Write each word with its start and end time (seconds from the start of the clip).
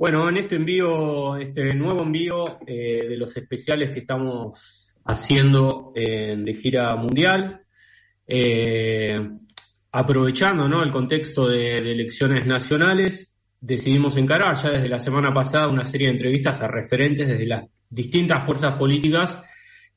Bueno, 0.00 0.30
en 0.30 0.38
este 0.38 0.56
envío, 0.56 1.36
este 1.36 1.74
nuevo 1.74 2.02
envío 2.02 2.58
eh, 2.66 3.06
de 3.06 3.18
los 3.18 3.36
especiales 3.36 3.90
que 3.90 3.98
estamos 3.98 4.94
haciendo 5.04 5.92
de 5.94 6.54
gira 6.54 6.96
mundial, 6.96 7.60
eh, 8.26 9.20
aprovechando 9.92 10.66
¿no? 10.68 10.82
el 10.82 10.90
contexto 10.90 11.46
de, 11.46 11.76
elecciones 11.76 12.46
nacionales, 12.46 13.34
decidimos 13.60 14.16
encarar 14.16 14.56
ya 14.56 14.70
desde 14.70 14.88
la 14.88 14.98
semana 14.98 15.34
pasada 15.34 15.68
una 15.68 15.84
serie 15.84 16.06
de 16.06 16.14
entrevistas 16.14 16.62
a 16.62 16.66
referentes 16.66 17.28
desde 17.28 17.46
las 17.46 17.66
distintas 17.90 18.46
fuerzas 18.46 18.78
políticas 18.78 19.42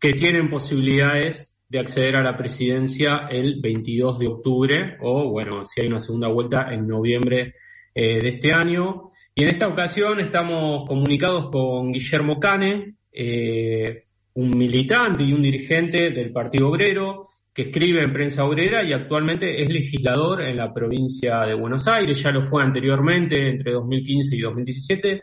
que 0.01 0.11
tienen 0.11 0.49
posibilidades 0.49 1.49
de 1.69 1.79
acceder 1.79 2.17
a 2.17 2.23
la 2.23 2.35
presidencia 2.35 3.29
el 3.31 3.61
22 3.61 4.19
de 4.19 4.27
octubre 4.27 4.97
o, 4.99 5.29
bueno, 5.29 5.63
si 5.63 5.79
hay 5.79 5.87
una 5.87 6.01
segunda 6.01 6.27
vuelta 6.27 6.73
en 6.73 6.89
noviembre 6.89 7.55
eh, 7.95 8.19
de 8.19 8.27
este 8.27 8.51
año. 8.51 9.11
Y 9.35 9.43
en 9.43 9.49
esta 9.49 9.67
ocasión 9.67 10.19
estamos 10.19 10.85
comunicados 10.85 11.49
con 11.49 11.91
Guillermo 11.91 12.39
Cane, 12.39 12.97
eh, 13.11 14.05
un 14.35 14.51
militante 14.51 15.23
y 15.23 15.33
un 15.33 15.41
dirigente 15.41 16.11
del 16.11 16.31
Partido 16.31 16.69
Obrero, 16.69 17.29
que 17.51 17.63
escribe 17.63 18.01
en 18.01 18.13
prensa 18.13 18.45
obrera 18.45 18.83
y 18.83 18.93
actualmente 18.93 19.61
es 19.61 19.69
legislador 19.69 20.41
en 20.41 20.57
la 20.57 20.73
provincia 20.73 21.41
de 21.41 21.55
Buenos 21.55 21.87
Aires, 21.87 22.21
ya 22.21 22.31
lo 22.31 22.43
fue 22.43 22.63
anteriormente 22.63 23.49
entre 23.49 23.73
2015 23.73 24.35
y 24.35 24.41
2017 24.41 25.21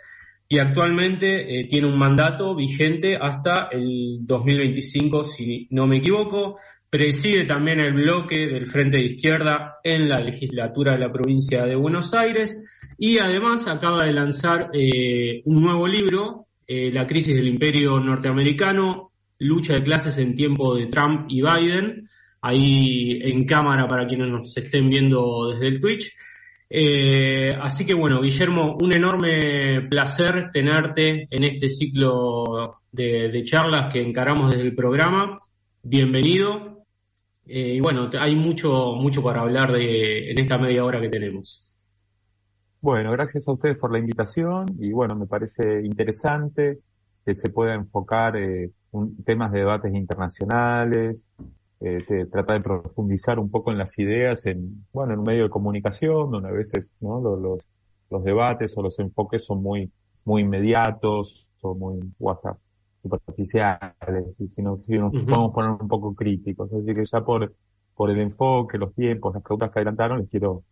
y 0.48 0.58
actualmente 0.58 1.60
eh, 1.60 1.66
tiene 1.68 1.86
un 1.86 1.98
mandato 1.98 2.56
vigente 2.56 3.16
hasta 3.16 3.68
el 3.70 4.18
2025, 4.22 5.24
si 5.24 5.68
no 5.70 5.86
me 5.86 5.98
equivoco. 5.98 6.58
Preside 6.88 7.44
también 7.44 7.78
el 7.78 7.92
bloque 7.92 8.48
del 8.48 8.66
Frente 8.66 8.98
de 8.98 9.04
Izquierda 9.04 9.76
en 9.84 10.08
la 10.08 10.18
legislatura 10.18 10.92
de 10.92 10.98
la 10.98 11.12
provincia 11.12 11.64
de 11.64 11.76
Buenos 11.76 12.12
Aires 12.14 12.60
y 13.02 13.16
además 13.16 13.66
acaba 13.66 14.04
de 14.04 14.12
lanzar 14.12 14.68
eh, 14.74 15.40
un 15.46 15.62
nuevo 15.62 15.88
libro, 15.88 16.48
eh, 16.66 16.92
La 16.92 17.06
crisis 17.06 17.34
del 17.34 17.48
imperio 17.48 17.98
norteamericano, 17.98 19.12
lucha 19.38 19.72
de 19.72 19.82
clases 19.82 20.18
en 20.18 20.36
tiempo 20.36 20.74
de 20.74 20.88
Trump 20.88 21.24
y 21.30 21.40
Biden, 21.40 22.10
ahí 22.42 23.18
en 23.22 23.46
cámara 23.46 23.88
para 23.88 24.06
quienes 24.06 24.28
nos 24.28 24.54
estén 24.54 24.90
viendo 24.90 25.50
desde 25.50 25.68
el 25.68 25.80
Twitch. 25.80 26.12
Eh, 26.68 27.56
así 27.58 27.86
que 27.86 27.94
bueno, 27.94 28.20
Guillermo, 28.20 28.76
un 28.78 28.92
enorme 28.92 29.88
placer 29.88 30.50
tenerte 30.52 31.26
en 31.30 31.44
este 31.44 31.70
ciclo 31.70 32.80
de, 32.92 33.42
charlas 33.46 33.90
que 33.90 34.02
encaramos 34.02 34.50
desde 34.50 34.66
el 34.66 34.74
programa. 34.74 35.40
Bienvenido. 35.82 36.84
Y 37.46 37.80
bueno, 37.80 38.10
hay 38.20 38.36
mucho, 38.36 38.92
mucho 38.92 39.22
para 39.22 39.40
hablar 39.40 39.72
de, 39.72 40.32
en 40.32 40.38
esta 40.38 40.58
media 40.58 40.84
hora 40.84 41.00
que 41.00 41.08
tenemos. 41.08 41.69
Bueno, 42.82 43.12
gracias 43.12 43.46
a 43.46 43.52
ustedes 43.52 43.76
por 43.76 43.92
la 43.92 43.98
invitación 43.98 44.66
y 44.78 44.92
bueno, 44.92 45.14
me 45.14 45.26
parece 45.26 45.84
interesante 45.84 46.78
que 47.26 47.34
se 47.34 47.50
pueda 47.50 47.74
enfocar 47.74 48.36
eh, 48.36 48.70
temas 49.24 49.52
de 49.52 49.58
debates 49.58 49.94
internacionales, 49.94 51.30
eh, 51.80 52.26
trata 52.30 52.54
de 52.54 52.60
profundizar 52.60 53.38
un 53.38 53.50
poco 53.50 53.70
en 53.70 53.76
las 53.76 53.98
ideas 53.98 54.46
en, 54.46 54.86
bueno, 54.94 55.12
en 55.12 55.18
un 55.20 55.26
medio 55.26 55.42
de 55.44 55.50
comunicación, 55.50 56.30
donde 56.30 56.48
a 56.48 56.52
veces, 56.52 56.92
¿no? 57.00 57.20
Los, 57.20 57.60
los, 58.10 58.24
debates 58.24 58.76
o 58.76 58.82
los 58.82 58.98
enfoques 58.98 59.44
son 59.44 59.62
muy, 59.62 59.92
muy 60.24 60.42
inmediatos, 60.42 61.46
son 61.60 61.78
muy 61.78 62.00
WhatsApp, 62.18 62.58
superficiales, 63.02 64.40
y 64.40 64.48
si, 64.48 64.62
no, 64.62 64.78
si 64.86 64.98
nos 64.98 65.12
podemos 65.12 65.52
poner 65.52 65.70
un 65.70 65.88
poco 65.88 66.14
críticos. 66.14 66.72
Así 66.72 66.94
que 66.94 67.04
ya 67.04 67.20
por, 67.22 67.54
por 67.94 68.10
el 68.10 68.20
enfoque, 68.20 68.78
los 68.78 68.94
tiempos, 68.94 69.34
las 69.34 69.42
preguntas 69.42 69.70
que 69.70 69.78
adelantaron, 69.80 70.20
les 70.20 70.30
quiero 70.30 70.64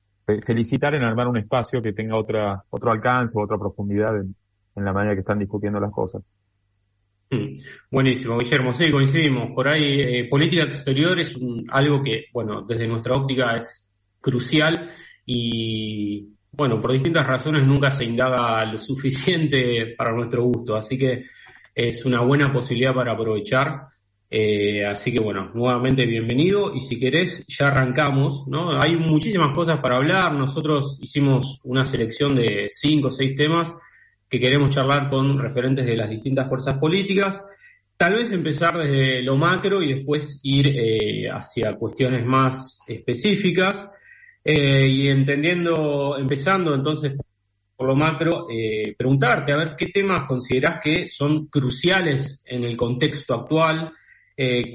felicitar 0.44 0.94
en 0.94 1.04
armar 1.04 1.28
un 1.28 1.38
espacio 1.38 1.80
que 1.80 1.92
tenga 1.92 2.16
otra, 2.16 2.62
otro 2.70 2.90
alcance, 2.90 3.38
otra 3.38 3.58
profundidad 3.58 4.16
en, 4.20 4.34
la 4.76 4.92
manera 4.92 5.14
que 5.14 5.20
están 5.20 5.40
discutiendo 5.40 5.80
las 5.80 5.90
cosas. 5.90 6.22
Mm. 7.30 7.58
Buenísimo, 7.90 8.38
Guillermo, 8.38 8.72
sí, 8.72 8.92
coincidimos. 8.92 9.50
Por 9.54 9.66
ahí, 9.66 10.00
eh, 10.00 10.28
política 10.30 10.62
exterior 10.62 11.18
es 11.20 11.34
algo 11.70 12.02
que, 12.02 12.26
bueno, 12.32 12.62
desde 12.62 12.86
nuestra 12.86 13.16
óptica 13.16 13.56
es 13.56 13.84
crucial 14.20 14.90
y, 15.26 16.28
bueno, 16.52 16.80
por 16.80 16.92
distintas 16.92 17.26
razones 17.26 17.62
nunca 17.64 17.90
se 17.90 18.04
indaga 18.04 18.64
lo 18.66 18.78
suficiente 18.78 19.94
para 19.96 20.12
nuestro 20.12 20.44
gusto, 20.44 20.76
así 20.76 20.96
que 20.96 21.24
es 21.74 22.04
una 22.04 22.20
buena 22.20 22.52
posibilidad 22.52 22.94
para 22.94 23.12
aprovechar. 23.12 23.88
Eh, 24.30 24.84
así 24.84 25.10
que, 25.10 25.20
bueno, 25.20 25.50
nuevamente 25.54 26.04
bienvenido 26.04 26.74
y 26.74 26.80
si 26.80 27.00
querés 27.00 27.46
ya 27.46 27.68
arrancamos, 27.68 28.46
¿no? 28.46 28.78
Hay 28.78 28.96
muchísimas 28.96 29.54
cosas 29.54 29.80
para 29.80 29.96
hablar, 29.96 30.34
nosotros 30.34 30.98
hicimos 31.00 31.60
una 31.64 31.86
selección 31.86 32.36
de 32.36 32.66
cinco 32.68 33.08
o 33.08 33.10
seis 33.10 33.34
temas 33.34 33.74
que 34.28 34.38
queremos 34.38 34.74
charlar 34.74 35.08
con 35.08 35.38
referentes 35.38 35.86
de 35.86 35.96
las 35.96 36.10
distintas 36.10 36.46
fuerzas 36.46 36.74
políticas. 36.74 37.42
Tal 37.96 38.14
vez 38.16 38.30
empezar 38.30 38.76
desde 38.76 39.22
lo 39.22 39.36
macro 39.36 39.82
y 39.82 39.94
después 39.94 40.40
ir 40.42 40.68
eh, 40.68 41.30
hacia 41.30 41.72
cuestiones 41.72 42.26
más 42.26 42.80
específicas. 42.86 43.90
Eh, 44.44 44.86
y 44.88 45.08
entendiendo, 45.08 46.18
empezando 46.18 46.74
entonces 46.74 47.14
por 47.76 47.86
lo 47.86 47.94
macro, 47.94 48.48
preguntarte 48.96 49.52
a 49.52 49.56
ver 49.56 49.76
qué 49.78 49.86
temas 49.86 50.22
considerás 50.26 50.80
que 50.82 51.06
son 51.06 51.46
cruciales 51.46 52.42
en 52.44 52.64
el 52.64 52.76
contexto 52.76 53.34
actual, 53.34 53.92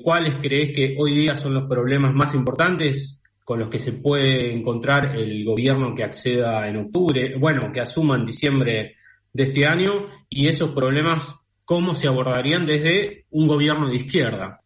cuáles 0.03 0.35
crees 0.41 0.75
que 0.75 0.95
hoy 0.99 1.15
día 1.15 1.35
son 1.35 1.53
los 1.53 1.69
problemas 1.69 2.13
más 2.13 2.35
importantes 2.35 3.21
con 3.43 3.59
los 3.59 3.69
que 3.69 3.79
se 3.79 3.93
puede 3.93 4.53
encontrar 4.53 5.15
el 5.17 5.43
gobierno 5.45 5.95
que 5.95 6.03
acceda 6.03 6.67
en 6.67 6.77
octubre, 6.77 7.35
bueno, 7.37 7.71
que 7.73 7.81
asuma 7.81 8.15
en 8.15 8.25
diciembre 8.25 8.95
de 9.33 9.43
este 9.43 9.65
año 9.65 10.07
y 10.29 10.47
esos 10.47 10.71
problemas, 10.71 11.35
cómo 11.65 11.93
se 11.93 12.07
abordarían 12.07 12.65
desde 12.65 13.25
un 13.31 13.47
gobierno 13.47 13.87
de 13.89 13.95
izquierda. 13.95 14.61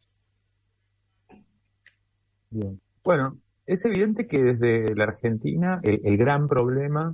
Bueno, 3.03 3.37
es 3.65 3.85
evidente 3.85 4.27
que 4.27 4.41
desde 4.41 4.95
la 4.95 5.05
Argentina 5.05 5.79
el, 5.83 6.17
gran 6.17 6.47
problema 6.47 7.13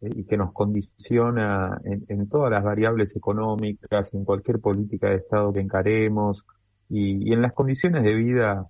eh, 0.00 0.10
y 0.14 0.24
que 0.24 0.36
nos 0.36 0.52
condiciona 0.52 1.80
en, 1.84 2.28
todas 2.28 2.50
las 2.50 2.64
variables 2.64 3.14
económicas, 3.16 4.14
en 4.14 4.24
cualquier 4.24 4.60
política 4.60 5.10
de 5.10 5.16
Estado 5.16 5.52
que 5.52 5.60
encaremos 5.60 6.44
y, 6.88 7.32
en 7.32 7.42
las 7.42 7.52
condiciones 7.52 8.04
de 8.04 8.14
vida 8.14 8.68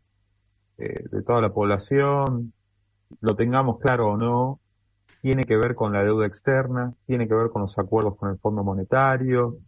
eh, 0.78 1.04
de 1.10 1.22
toda 1.22 1.40
la 1.40 1.52
población, 1.52 2.52
lo 3.20 3.36
tengamos 3.36 3.78
claro 3.78 4.12
o 4.12 4.16
no, 4.16 4.60
tiene 5.22 5.44
que 5.44 5.56
ver 5.56 5.74
con 5.74 5.92
la 5.92 6.02
deuda 6.02 6.26
externa, 6.26 6.94
tiene 7.06 7.28
que 7.28 7.34
ver 7.34 7.50
con 7.50 7.62
los 7.62 7.78
acuerdos 7.78 8.16
con 8.16 8.30
el 8.30 8.38
Fondo 8.38 8.62
Monetario, 8.64 9.58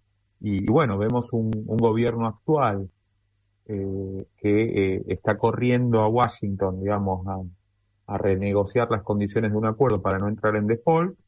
y, 0.41 0.67
bueno, 0.67 0.99
vemos 0.99 1.33
un, 1.33 1.51
gobierno 1.67 2.27
actual 2.27 2.89
eh, 3.67 4.27
que 4.37 4.95
eh, 4.97 5.05
está 5.09 5.37
corriendo 5.37 6.01
a 6.03 6.09
Washington, 6.09 6.81
digamos, 6.81 7.27
a, 7.27 8.19
renegociar 8.19 8.91
las 8.91 9.03
condiciones 9.03 9.51
de 9.51 9.59
un 9.59 9.67
acuerdo 9.67 10.01
para 10.01 10.19
no 10.19 10.29
entrar 10.29 10.57
en 10.57 10.67
default, 10.67 11.19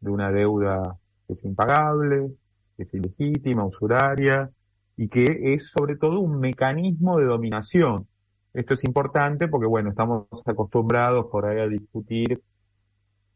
de 0.00 0.10
una 0.10 0.30
deuda 0.32 0.96
que 1.26 1.34
es 1.34 1.44
impagable, 1.44 2.30
que 2.76 2.84
es 2.84 2.94
ilegítima, 2.94 3.64
usuraria, 3.64 4.50
y 5.00 5.08
que 5.08 5.54
es 5.54 5.70
sobre 5.70 5.96
todo 5.96 6.20
un 6.20 6.40
mecanismo 6.40 7.16
de 7.16 7.24
dominación. 7.24 8.06
Esto 8.52 8.74
es 8.74 8.84
importante 8.84 9.48
porque, 9.48 9.66
bueno, 9.66 9.88
estamos 9.88 10.26
acostumbrados 10.44 11.24
por 11.32 11.46
ahí 11.46 11.58
a 11.58 11.66
discutir 11.66 12.42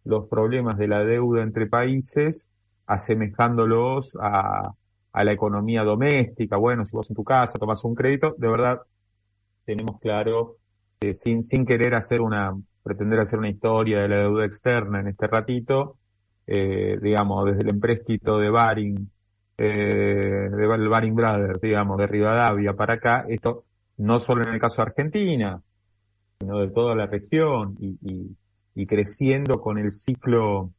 los 0.05 0.29
problemas 0.29 0.77
de 0.77 0.89
la 0.89 1.03
deuda 1.05 1.43
entre 1.43 1.67
países, 1.67 2.51
asemejándolos 2.85 4.15
a, 4.21 4.75
a 5.11 5.25
la 5.25 5.33
economía 5.33 5.85
doméstica. 5.85 6.59
Bueno, 6.59 6.85
si 6.85 6.95
vos 6.95 7.09
en 7.09 7.17
tu 7.17 7.25
casa 7.25 7.59
tomas 7.59 7.83
un 7.83 7.95
crédito, 7.95 8.35
de 8.37 8.51
verdad 8.51 8.83
tenemos 9.65 9.99
claro, 10.01 10.57
que 11.01 11.15
sin, 11.15 11.43
sin 11.43 11.65
querer 11.65 11.95
hacer 11.95 12.21
una, 12.21 12.55
pretender 12.83 13.21
hacer 13.21 13.39
una 13.39 13.49
historia 13.49 14.03
de 14.03 14.09
la 14.09 14.17
deuda 14.17 14.45
externa 14.45 15.01
en 15.01 15.09
este 15.09 15.29
ratito, 15.29 15.97
eh, 16.47 16.99
digamos, 17.01 17.47
desde 17.47 17.63
el 17.63 17.71
empréstito 17.71 18.37
de 18.37 18.51
Baring, 18.51 19.14
eh, 19.59 20.49
de 20.51 20.89
Baring 20.89 21.15
Brothers, 21.15 21.61
digamos, 21.61 21.99
de 21.99 22.07
Rivadavia 22.07 22.75
para 22.75 22.95
acá, 22.95 23.25
esto 23.29 23.65
no 23.97 24.19
solo 24.19 24.43
en 24.43 24.55
el 24.55 24.61
caso 24.61 24.77
de 24.77 24.89
Argentina, 24.89 25.63
sino 26.39 26.59
de 26.59 26.71
toda 26.71 26.95
la 26.97 27.07
región 27.07 27.77
y 27.79 28.87
creciendo 28.87 29.61
con 29.61 29.79
el 29.79 29.93
ciclo 29.93 30.73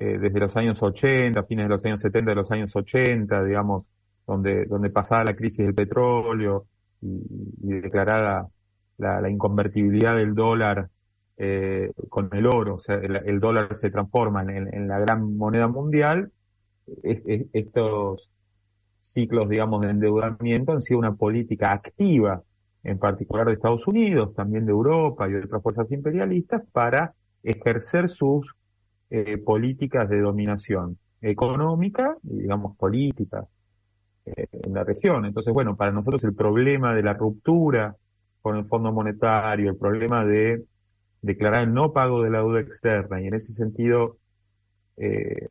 eh, 0.00 0.16
desde 0.16 0.38
los 0.38 0.56
años 0.56 0.80
80, 0.80 1.42
fines 1.42 1.64
de 1.64 1.68
los 1.70 1.84
años 1.84 2.00
70, 2.00 2.30
de 2.30 2.34
los 2.36 2.50
años 2.52 2.76
80, 2.76 3.42
digamos, 3.42 3.84
donde, 4.28 4.64
donde 4.66 4.90
pasaba 4.90 5.24
la 5.24 5.34
crisis 5.34 5.58
del 5.58 5.74
petróleo 5.74 6.66
y, 7.00 7.18
declarada 7.80 8.46
la, 8.96 9.28
inconvertibilidad 9.28 10.16
del 10.16 10.36
dólar 10.36 10.88
eh, 11.36 11.90
con 12.08 12.28
el 12.32 12.46
oro, 12.46 12.76
o 12.76 12.78
sea, 12.78 12.94
el, 12.94 13.40
dólar 13.40 13.74
se 13.74 13.90
transforma 13.90 14.42
en, 14.42 14.86
la 14.86 15.00
gran 15.00 15.36
moneda 15.36 15.66
mundial, 15.66 16.30
estos 17.02 18.30
ciclos, 19.00 19.48
digamos, 19.48 19.80
de 19.82 19.90
endeudamiento 19.90 20.72
han 20.72 20.80
sido 20.80 20.98
una 20.98 21.14
política 21.14 21.72
activa 21.72 22.42
en 22.84 22.98
particular 22.98 23.46
de 23.46 23.54
Estados 23.54 23.86
Unidos, 23.86 24.34
también 24.34 24.64
de 24.64 24.72
Europa 24.72 25.28
y 25.28 25.34
otras 25.34 25.62
fuerzas 25.62 25.90
imperialistas, 25.90 26.62
para 26.72 27.14
ejercer 27.42 28.08
sus 28.08 28.54
eh, 29.10 29.38
políticas 29.38 30.08
de 30.08 30.20
dominación 30.20 30.98
económica 31.20 32.16
y, 32.22 32.40
digamos, 32.40 32.76
política 32.76 33.46
eh, 34.26 34.46
en 34.52 34.74
la 34.74 34.84
región. 34.84 35.24
Entonces, 35.24 35.52
bueno, 35.52 35.76
para 35.76 35.92
nosotros 35.92 36.22
el 36.24 36.34
problema 36.34 36.94
de 36.94 37.02
la 37.02 37.14
ruptura 37.14 37.96
con 38.42 38.56
el 38.56 38.66
Fondo 38.66 38.92
Monetario, 38.92 39.70
el 39.70 39.76
problema 39.76 40.24
de 40.24 40.64
declarar 41.22 41.64
el 41.64 41.74
no 41.74 41.92
pago 41.92 42.22
de 42.22 42.30
la 42.30 42.38
deuda 42.38 42.60
externa 42.60 43.20
y 43.20 43.26
en 43.26 43.34
ese 43.34 43.52
sentido 43.52 44.18
eh, 44.96 45.48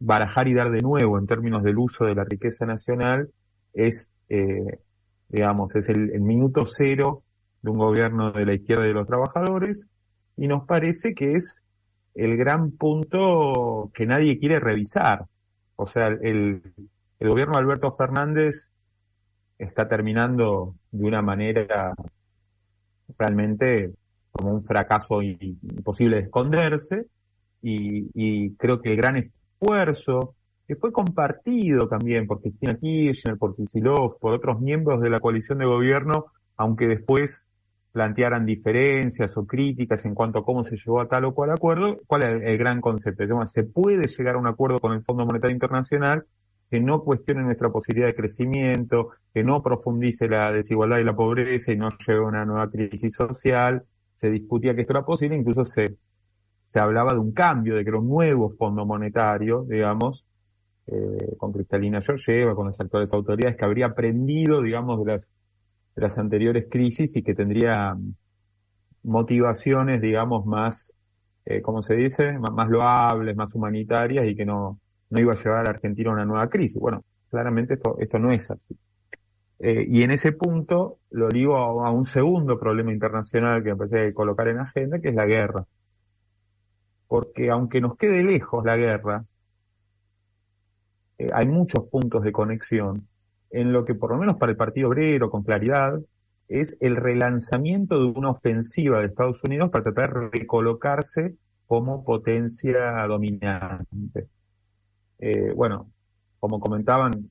barajar 0.00 0.48
y 0.48 0.54
dar 0.54 0.70
de 0.70 0.80
nuevo 0.80 1.18
en 1.18 1.26
términos 1.26 1.62
del 1.62 1.78
uso 1.78 2.04
de 2.04 2.14
la 2.14 2.24
riqueza 2.24 2.66
nacional 2.66 3.30
es, 3.72 4.08
eh, 4.28 4.78
digamos, 5.28 5.74
es 5.74 5.88
el, 5.88 6.20
minuto 6.20 6.64
cero 6.64 7.22
de 7.62 7.70
un 7.70 7.78
gobierno 7.78 8.32
de 8.32 8.46
la 8.46 8.54
izquierda 8.54 8.84
de 8.84 8.92
los 8.92 9.06
trabajadores 9.06 9.84
y 10.36 10.46
nos 10.46 10.66
parece 10.66 11.14
que 11.14 11.34
es 11.34 11.62
el 12.14 12.36
gran 12.36 12.70
punto 12.72 13.90
que 13.94 14.06
nadie 14.06 14.38
quiere 14.38 14.60
revisar. 14.60 15.26
O 15.76 15.86
sea, 15.86 16.08
el, 16.08 16.62
el 17.18 17.28
gobierno 17.28 17.54
de 17.54 17.60
Alberto 17.60 17.92
Fernández 17.92 18.70
está 19.58 19.88
terminando 19.88 20.74
de 20.92 21.04
una 21.04 21.22
manera 21.22 21.94
realmente 23.18 23.92
como 24.30 24.52
un 24.52 24.64
fracaso 24.64 25.22
imposible 25.22 26.16
de 26.16 26.22
esconderse 26.22 27.06
y, 27.60 28.10
y 28.14 28.54
creo 28.54 28.80
que 28.80 28.90
el 28.90 28.96
gran 28.96 29.16
esfuerzo 29.60 30.34
que 30.66 30.76
fue 30.76 30.92
compartido 30.92 31.88
también 31.88 32.26
por 32.26 32.40
Cristina 32.40 32.76
Kirchner, 32.76 33.38
por 33.38 33.56
Kicillof, 33.56 34.16
por 34.20 34.34
otros 34.34 34.60
miembros 34.60 35.00
de 35.00 35.10
la 35.10 35.20
coalición 35.20 35.58
de 35.58 35.64
gobierno, 35.64 36.26
aunque 36.56 36.86
después 36.86 37.46
plantearan 37.92 38.44
diferencias 38.44 39.36
o 39.38 39.46
críticas 39.46 40.04
en 40.04 40.14
cuanto 40.14 40.40
a 40.40 40.44
cómo 40.44 40.62
se 40.62 40.76
llegó 40.76 41.00
a 41.00 41.08
tal 41.08 41.24
o 41.24 41.34
cual 41.34 41.50
acuerdo, 41.50 41.98
cuál 42.06 42.24
es 42.24 42.42
el 42.44 42.58
gran 42.58 42.80
concepto. 42.82 43.24
Se 43.46 43.64
puede 43.64 44.06
llegar 44.06 44.34
a 44.34 44.38
un 44.38 44.46
acuerdo 44.46 44.78
con 44.78 44.92
el 44.92 45.02
Fondo 45.02 45.24
Monetario 45.24 45.54
Internacional 45.54 46.26
que 46.70 46.80
no 46.80 47.02
cuestione 47.02 47.42
nuestra 47.42 47.70
posibilidad 47.70 48.08
de 48.08 48.14
crecimiento, 48.14 49.12
que 49.32 49.42
no 49.42 49.62
profundice 49.62 50.28
la 50.28 50.52
desigualdad 50.52 50.98
y 50.98 51.04
la 51.04 51.16
pobreza 51.16 51.72
y 51.72 51.76
no 51.76 51.88
lleve 52.06 52.18
a 52.18 52.28
una 52.28 52.44
nueva 52.44 52.70
crisis 52.70 53.14
social. 53.14 53.84
Se 54.14 54.28
discutía 54.28 54.74
que 54.74 54.82
esto 54.82 54.92
era 54.92 55.06
posible, 55.06 55.34
incluso 55.34 55.64
se, 55.64 55.96
se 56.68 56.80
hablaba 56.80 57.14
de 57.14 57.18
un 57.18 57.32
cambio, 57.32 57.76
de 57.76 57.82
que 57.82 57.88
era 57.88 57.98
un 57.98 58.10
nuevo 58.10 58.50
fondo 58.50 58.84
monetario, 58.84 59.64
digamos, 59.66 60.26
eh, 60.86 61.34
con 61.38 61.50
Cristalina 61.50 62.02
Georgieva, 62.02 62.54
con 62.54 62.66
las 62.66 62.78
actuales 62.78 63.10
autoridades, 63.14 63.56
que 63.56 63.64
habría 63.64 63.86
aprendido, 63.86 64.60
digamos, 64.60 65.02
de 65.02 65.18
las, 65.94 66.18
anteriores 66.18 66.66
crisis 66.70 67.16
y 67.16 67.22
que 67.22 67.34
tendría 67.34 67.96
motivaciones, 69.02 70.02
digamos, 70.02 70.44
más, 70.44 70.92
eh, 71.46 71.62
¿cómo 71.62 71.80
se 71.80 71.94
dice?, 71.94 72.38
más 72.38 72.68
loables, 72.68 73.34
más 73.34 73.54
humanitarias 73.54 74.26
y 74.26 74.36
que 74.36 74.44
no, 74.44 74.78
no 75.08 75.20
iba 75.22 75.32
a 75.32 75.36
llevar 75.36 75.60
a 75.60 75.64
la 75.64 75.70
Argentina 75.70 76.10
a 76.10 76.12
una 76.12 76.26
nueva 76.26 76.50
crisis. 76.50 76.78
Bueno, 76.78 77.02
claramente 77.30 77.74
esto, 77.74 77.96
esto 77.98 78.18
no 78.18 78.30
es 78.30 78.50
así. 78.50 78.76
Eh, 79.58 79.86
y 79.88 80.02
en 80.02 80.10
ese 80.10 80.32
punto 80.32 80.98
lo 81.12 81.28
digo 81.30 81.56
a, 81.56 81.90
un 81.90 82.04
segundo 82.04 82.60
problema 82.60 82.92
internacional 82.92 83.64
que 83.64 83.74
parece 83.74 84.08
que 84.08 84.12
colocar 84.12 84.48
en 84.48 84.58
agenda, 84.58 85.00
que 85.00 85.08
es 85.08 85.14
la 85.14 85.24
guerra. 85.24 85.64
Porque 87.08 87.50
aunque 87.50 87.80
nos 87.80 87.96
quede 87.96 88.22
lejos 88.22 88.64
la 88.64 88.76
guerra, 88.76 89.24
eh, 91.18 91.28
hay 91.32 91.48
muchos 91.48 91.84
puntos 91.88 92.22
de 92.22 92.32
conexión 92.32 93.08
en 93.50 93.72
lo 93.72 93.84
que 93.84 93.94
por 93.94 94.10
lo 94.10 94.18
menos 94.18 94.36
para 94.36 94.52
el 94.52 94.56
Partido 94.56 94.88
Obrero 94.88 95.30
con 95.30 95.42
claridad 95.42 95.98
es 96.48 96.76
el 96.80 96.96
relanzamiento 96.96 97.98
de 97.98 98.06
una 98.06 98.30
ofensiva 98.30 99.00
de 99.00 99.06
Estados 99.06 99.42
Unidos 99.44 99.70
para 99.70 99.84
tratar 99.84 100.14
de 100.14 100.28
recolocarse 100.38 101.34
como 101.66 102.04
potencia 102.04 103.06
dominante. 103.06 104.28
Eh, 105.18 105.52
bueno, 105.54 105.90
como 106.40 106.58
comentaban, 106.58 107.30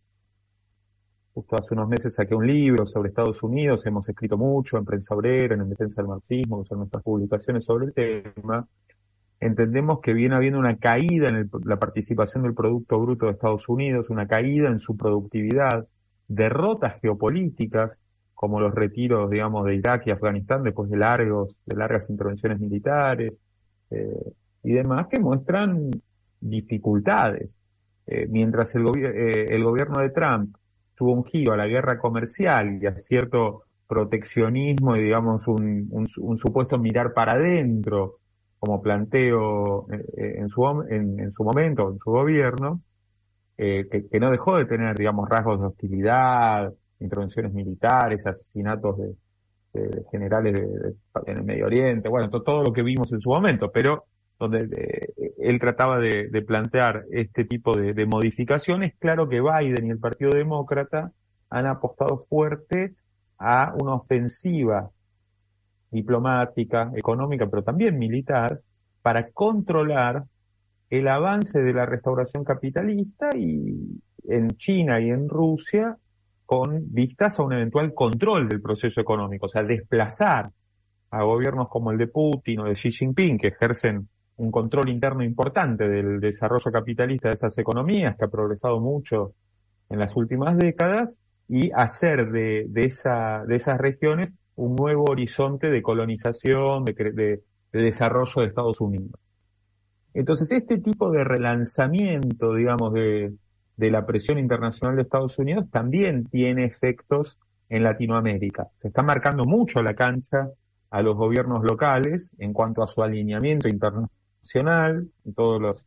justo 1.33 1.55
hace 1.55 1.73
unos 1.73 1.87
meses 1.87 2.13
saqué 2.13 2.35
un 2.35 2.45
libro 2.45 2.85
sobre 2.85 3.09
Estados 3.09 3.41
Unidos, 3.41 3.85
hemos 3.85 4.07
escrito 4.07 4.37
mucho 4.37 4.77
en 4.77 4.85
Prensa 4.85 5.15
Obrera, 5.15 5.55
en 5.55 5.69
Defensa 5.69 6.01
del 6.01 6.09
Marxismo, 6.09 6.63
son 6.65 6.79
nuestras 6.79 7.01
publicaciones 7.01 7.65
sobre 7.65 7.87
el 7.87 7.93
tema. 7.93 8.67
Entendemos 9.39 9.99
que 10.01 10.13
viene 10.13 10.35
habiendo 10.35 10.59
una 10.59 10.77
caída 10.77 11.27
en 11.27 11.49
la 11.65 11.77
participación 11.77 12.43
del 12.43 12.55
Producto 12.55 12.99
Bruto 12.99 13.27
de 13.27 13.33
Estados 13.33 13.69
Unidos, 13.69 14.09
una 14.09 14.27
caída 14.27 14.69
en 14.69 14.79
su 14.79 14.97
productividad, 14.97 15.87
derrotas 16.27 16.99
geopolíticas, 17.01 17.97
como 18.33 18.59
los 18.59 18.73
retiros, 18.73 19.29
digamos, 19.29 19.65
de 19.65 19.75
Irak 19.75 20.07
y 20.07 20.11
Afganistán 20.11 20.63
después 20.63 20.89
de 20.89 20.97
largos, 20.97 21.57
de 21.65 21.75
largas 21.75 22.09
intervenciones 22.09 22.59
militares, 22.59 23.33
eh, 23.91 24.33
y 24.63 24.73
demás, 24.73 25.07
que 25.07 25.19
muestran 25.19 25.91
dificultades. 26.39 27.55
Eh, 28.05 28.27
mientras 28.29 28.73
el, 28.75 28.85
eh, 28.87 29.45
el 29.49 29.63
gobierno 29.63 30.01
de 30.01 30.09
Trump 30.09 30.55
tuvo 30.95 31.13
un 31.13 31.25
giro 31.25 31.53
a 31.53 31.57
la 31.57 31.67
guerra 31.67 31.99
comercial 31.99 32.79
y 32.81 32.87
a 32.87 32.97
cierto 32.97 33.63
proteccionismo 33.87 34.95
y 34.95 35.03
digamos 35.03 35.47
un, 35.47 36.07
supuesto 36.37 36.77
mirar 36.77 37.13
para 37.13 37.33
adentro 37.33 38.17
como 38.67 38.81
planteo 38.81 39.87
eh, 39.91 40.35
en, 40.37 40.49
su, 40.49 40.65
en, 40.89 41.31
su 41.31 41.43
momento, 41.43 41.89
en 41.89 41.97
su 41.97 42.11
gobierno, 42.11 42.81
que, 43.57 43.87
que, 43.89 44.19
no 44.19 44.29
dejó 44.29 44.57
de 44.57 44.65
tener, 44.65 44.95
digamos, 44.95 45.27
rasgos 45.27 45.59
de 45.59 45.65
hostilidad, 45.65 46.71
intervenciones 46.99 47.53
militares, 47.53 48.27
asesinatos 48.27 48.99
de, 48.99 49.15
de 49.73 50.03
generales 50.11 50.53
de, 50.53 50.93
en 51.25 51.37
el 51.37 51.43
Medio 51.43 51.65
Oriente, 51.65 52.09
bueno, 52.09 52.29
todo 52.29 52.63
lo 52.63 52.73
que 52.73 52.83
vimos 52.83 53.11
en 53.13 53.21
su 53.21 53.29
momento, 53.29 53.71
pero 53.71 54.05
donde 54.39 54.67
eh, 54.75 55.33
él 55.39 55.59
trataba 55.59 55.99
de, 55.99 56.29
plantear 56.45 57.05
este 57.11 57.45
tipo 57.45 57.75
de, 57.75 58.05
modificaciones, 58.05 58.93
claro 58.99 59.27
que 59.27 59.41
Biden 59.41 59.87
y 59.87 59.89
el 59.89 59.99
Partido 59.99 60.31
Demócrata 60.31 61.11
han 61.49 61.65
apostado 61.65 62.19
fuerte 62.29 62.95
a 63.39 63.73
una 63.79 63.95
ofensiva 63.95 64.89
diplomática, 65.91 66.91
económica, 66.95 67.47
pero 67.47 67.63
también 67.63 67.97
militar, 67.97 68.61
para 69.01 69.29
controlar 69.31 70.23
el 70.89 71.07
avance 71.07 71.59
de 71.59 71.73
la 71.73 71.85
restauración 71.85 72.43
capitalista 72.43 73.29
y 73.35 73.99
en 74.27 74.49
China 74.57 74.99
y 74.99 75.09
en 75.09 75.27
Rusia 75.29 75.97
con 76.45 76.93
vistas 76.93 77.39
a 77.39 77.43
un 77.43 77.53
eventual 77.53 77.93
control 77.93 78.47
del 78.47 78.61
proceso 78.61 79.01
económico, 79.01 79.47
o 79.47 79.49
sea, 79.49 79.63
desplazar 79.63 80.49
a 81.11 81.23
gobiernos 81.23 81.67
como 81.69 81.91
el 81.91 81.97
de 81.97 82.07
Putin 82.07 82.61
o 82.61 82.65
de 82.65 82.75
Xi 82.75 82.91
Jinping, 82.91 83.37
que 83.37 83.49
ejercen 83.49 84.07
un 84.37 84.51
control 84.51 84.89
interno 84.89 85.23
importante 85.23 85.87
del 85.89 86.19
desarrollo 86.19 86.71
capitalista 86.71 87.29
de 87.29 87.35
esas 87.35 87.57
economías 87.57 88.15
que 88.17 88.25
ha 88.25 88.29
progresado 88.29 88.79
mucho 88.79 89.33
en 89.89 89.99
las 89.99 90.15
últimas 90.15 90.57
décadas 90.57 91.19
y 91.49 91.71
hacer 91.71 92.31
de, 92.31 92.67
esa, 92.75 93.43
de 93.45 93.55
esas 93.55 93.77
regiones 93.77 94.33
un 94.57 94.75
nuevo 94.75 95.05
horizonte 95.09 95.67
de 95.67 95.81
colonización, 95.81 96.83
de, 96.83 96.93
de, 96.93 97.41
desarrollo 97.71 98.41
de 98.41 98.47
Estados 98.47 98.81
Unidos. 98.81 99.19
Entonces, 100.13 100.51
este 100.51 100.79
tipo 100.79 101.11
de 101.11 101.23
relanzamiento, 101.23 102.53
digamos, 102.53 102.93
de, 102.93 103.33
de 103.77 103.91
la 103.91 104.05
presión 104.05 104.39
internacional 104.39 104.95
de 104.95 105.03
Estados 105.03 105.37
Unidos 105.37 105.69
también 105.71 106.25
tiene 106.25 106.65
efectos 106.65 107.37
en 107.69 107.83
Latinoamérica. 107.83 108.67
Se 108.77 108.87
está 108.87 109.03
marcando 109.03 109.45
mucho 109.45 109.81
la 109.81 109.93
cancha 109.93 110.49
a 110.89 111.01
los 111.01 111.15
gobiernos 111.15 111.63
locales 111.63 112.31
en 112.39 112.53
cuanto 112.53 112.81
a 112.81 112.87
su 112.87 113.03
alineamiento 113.03 113.67
internacional 113.67 115.07
en 115.25 115.33
todos 115.33 115.61
los, 115.61 115.85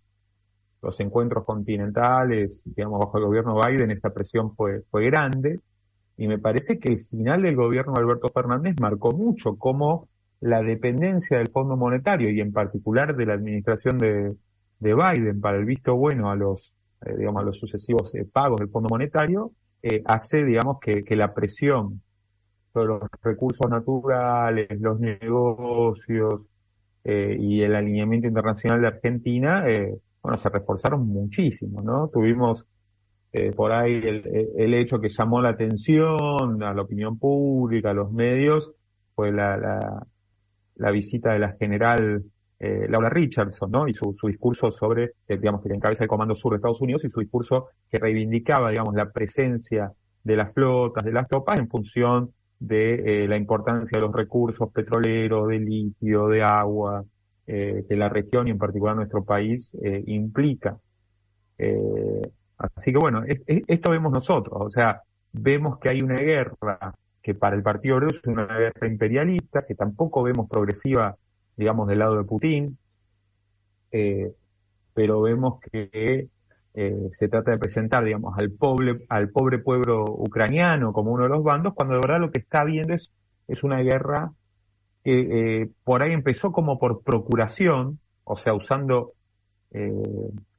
los 0.82 1.00
encuentros 1.00 1.44
continentales, 1.44 2.62
digamos, 2.64 3.00
bajo 3.00 3.18
el 3.18 3.24
gobierno 3.24 3.56
Biden, 3.56 3.90
esta 3.90 4.10
presión 4.10 4.54
fue, 4.54 4.82
fue 4.90 5.06
grande. 5.06 5.58
Y 6.20 6.28
me 6.28 6.38
parece 6.38 6.78
que 6.78 6.90
el 6.92 7.00
final 7.00 7.40
del 7.40 7.56
gobierno 7.56 7.94
de 7.94 8.00
Alberto 8.02 8.28
Fernández 8.28 8.74
marcó 8.78 9.12
mucho 9.12 9.56
cómo 9.56 10.06
la 10.40 10.60
dependencia 10.60 11.38
del 11.38 11.48
Fondo 11.48 11.78
Monetario 11.78 12.28
y 12.28 12.42
en 12.42 12.52
particular 12.52 13.16
de 13.16 13.24
la 13.24 13.32
administración 13.32 13.96
de, 13.96 14.34
de 14.80 14.94
Biden 14.94 15.40
para 15.40 15.56
el 15.56 15.64
visto 15.64 15.96
bueno 15.96 16.30
a 16.30 16.36
los, 16.36 16.74
eh, 17.06 17.16
digamos, 17.16 17.40
a 17.40 17.46
los 17.46 17.58
sucesivos 17.58 18.14
eh, 18.14 18.26
pagos 18.30 18.60
del 18.60 18.68
Fondo 18.68 18.90
Monetario, 18.90 19.52
eh, 19.82 20.02
hace, 20.04 20.44
digamos, 20.44 20.78
que, 20.78 21.04
que 21.04 21.16
la 21.16 21.32
presión 21.32 22.02
sobre 22.74 22.88
los 22.88 23.00
recursos 23.22 23.70
naturales, 23.70 24.68
los 24.78 25.00
negocios, 25.00 26.50
eh, 27.02 27.34
y 27.40 27.62
el 27.62 27.74
alineamiento 27.74 28.28
internacional 28.28 28.82
de 28.82 28.88
Argentina, 28.88 29.64
bueno, 30.20 30.36
se 30.36 30.50
reforzaron 30.50 31.06
muchísimo, 31.06 31.80
¿no? 31.80 32.08
Tuvimos 32.08 32.66
eh, 33.32 33.52
por 33.52 33.72
ahí 33.72 33.94
el, 33.94 34.74
hecho 34.74 35.00
que 35.00 35.08
llamó 35.08 35.40
la 35.40 35.50
atención 35.50 36.62
a 36.62 36.74
la 36.74 36.82
opinión 36.82 37.18
pública, 37.18 37.90
a 37.90 37.94
los 37.94 38.12
medios, 38.12 38.72
fue 39.14 39.32
la, 39.32 39.56
la, 39.56 40.06
la 40.76 40.90
visita 40.90 41.32
de 41.32 41.38
la 41.38 41.52
general 41.52 42.24
eh, 42.62 42.86
Laura 42.90 43.08
Richardson, 43.08 43.70
¿no? 43.70 43.88
Y 43.88 43.94
su, 43.94 44.14
discurso 44.24 44.70
sobre, 44.70 45.12
eh, 45.26 45.38
digamos, 45.38 45.62
que 45.62 45.72
encabeza 45.72 46.04
el 46.04 46.08
Comando 46.08 46.34
Sur 46.34 46.52
de 46.52 46.56
Estados 46.56 46.82
Unidos 46.82 47.02
y 47.06 47.08
su 47.08 47.20
discurso 47.20 47.68
que 47.90 47.96
reivindicaba, 47.96 48.68
digamos, 48.68 48.94
la 48.94 49.10
presencia 49.10 49.90
de 50.22 50.36
las 50.36 50.52
flotas, 50.52 51.02
de 51.02 51.12
las 51.12 51.26
tropas 51.26 51.58
en 51.58 51.68
función 51.68 52.34
de 52.58 53.22
eh, 53.24 53.28
la 53.28 53.38
importancia 53.38 53.98
de 53.98 54.06
los 54.06 54.14
recursos 54.14 54.70
petroleros, 54.72 55.48
de 55.48 55.58
litio, 55.58 56.28
de 56.28 56.42
agua, 56.42 57.04
que 57.46 57.96
la 57.96 58.08
región 58.08 58.46
y 58.46 58.52
en 58.52 58.58
particular 58.58 58.94
nuestro 58.94 59.24
país 59.24 59.76
implica. 60.06 60.78
Así 62.76 62.92
que 62.92 62.98
bueno, 62.98 63.22
esto 63.26 63.90
vemos 63.90 64.12
nosotros, 64.12 64.56
o 64.60 64.70
sea, 64.70 65.02
vemos 65.32 65.78
que 65.78 65.90
hay 65.90 66.02
una 66.02 66.16
guerra 66.16 66.94
que 67.22 67.34
para 67.34 67.56
el 67.56 67.62
Partido 67.62 67.96
Obrero 67.96 68.12
es 68.12 68.26
una 68.26 68.46
guerra 68.46 68.86
imperialista, 68.86 69.64
que 69.66 69.74
tampoco 69.74 70.22
vemos 70.22 70.48
progresiva, 70.48 71.16
digamos, 71.56 71.88
del 71.88 71.98
lado 71.98 72.16
de 72.16 72.24
Putin, 72.24 72.78
eh, 73.92 74.32
pero 74.94 75.20
vemos 75.20 75.60
que 75.60 76.28
eh, 76.74 77.10
se 77.12 77.28
trata 77.28 77.50
de 77.50 77.58
presentar, 77.58 78.04
digamos, 78.04 78.38
al 78.38 78.50
pobre, 78.50 79.04
al 79.08 79.30
pobre 79.30 79.58
pueblo 79.58 80.04
ucraniano 80.04 80.92
como 80.92 81.12
uno 81.12 81.24
de 81.24 81.30
los 81.30 81.42
bandos, 81.42 81.74
cuando 81.74 81.94
de 81.94 82.00
verdad 82.00 82.20
lo 82.20 82.30
que 82.30 82.40
está 82.40 82.64
viendo 82.64 82.94
es, 82.94 83.10
una 83.62 83.80
guerra 83.80 84.30
que 85.02 85.62
eh, 85.62 85.70
por 85.82 86.02
ahí 86.02 86.12
empezó 86.12 86.52
como 86.52 86.78
por 86.78 87.02
procuración, 87.02 87.98
o 88.22 88.36
sea, 88.36 88.54
usando 88.54 89.14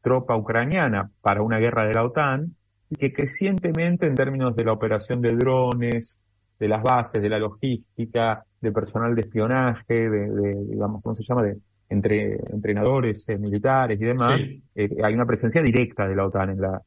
tropa 0.02 0.36
ucraniana 0.36 1.10
para 1.22 1.42
una 1.42 1.60
guerra 1.60 1.86
de 1.86 1.94
la 1.94 2.04
OTAN, 2.04 2.56
y 2.90 2.96
que 2.96 3.14
crecientemente 3.14 4.06
en 4.06 4.16
términos 4.16 4.56
de 4.56 4.66
la 4.66 4.74
operación 4.74 5.22
de 5.22 5.36
drones, 5.36 6.20
de 6.60 6.68
las 6.68 6.84
bases, 6.84 7.22
de 7.22 7.30
la 7.30 7.40
logística, 7.40 8.44
de 8.60 8.72
personal 8.72 9.16
de 9.16 9.22
espionaje, 9.22 10.10
de, 10.10 10.66
digamos, 10.70 11.02
¿cómo 11.02 11.16
se 11.16 11.24
llama? 11.24 11.44
De 11.44 11.58
entre 11.90 12.36
entrenadores 12.54 13.28
eh, 13.28 13.38
militares 13.38 14.00
y 14.00 14.06
demás, 14.06 14.48
eh, 14.76 14.90
hay 15.04 15.14
una 15.14 15.26
presencia 15.26 15.62
directa 15.62 16.08
de 16.08 16.16
la 16.16 16.26
OTAN 16.26 16.52
en 16.52 16.62
la, 16.62 16.82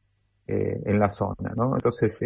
eh, 0.46 0.80
en 0.84 0.98
la 0.98 1.10
zona, 1.10 1.52
¿no? 1.54 1.74
Entonces, 1.74 2.18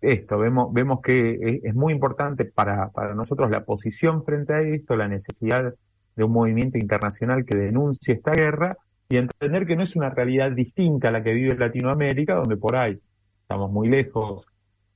esto, 0.00 0.38
vemos, 0.38 0.72
vemos 0.72 1.00
que 1.00 1.60
es, 1.62 1.74
muy 1.74 1.92
importante 1.92 2.44
para, 2.44 2.90
para 2.90 3.14
nosotros 3.14 3.50
la 3.50 3.64
posición 3.64 4.24
frente 4.24 4.54
a 4.54 4.60
esto, 4.60 4.96
la 4.96 5.08
necesidad 5.08 5.74
de 6.14 6.24
un 6.24 6.32
movimiento 6.32 6.78
internacional 6.78 7.44
que 7.44 7.56
denuncie 7.56 8.14
esta 8.14 8.32
guerra 8.32 8.76
y 9.12 9.18
entender 9.18 9.66
que 9.66 9.76
no 9.76 9.82
es 9.82 9.94
una 9.94 10.10
realidad 10.10 10.52
distinta 10.52 11.08
a 11.08 11.10
la 11.10 11.22
que 11.22 11.32
vive 11.32 11.56
Latinoamérica, 11.56 12.34
donde 12.34 12.56
por 12.56 12.76
ahí 12.76 12.98
estamos 13.42 13.70
muy 13.70 13.88
lejos 13.88 14.46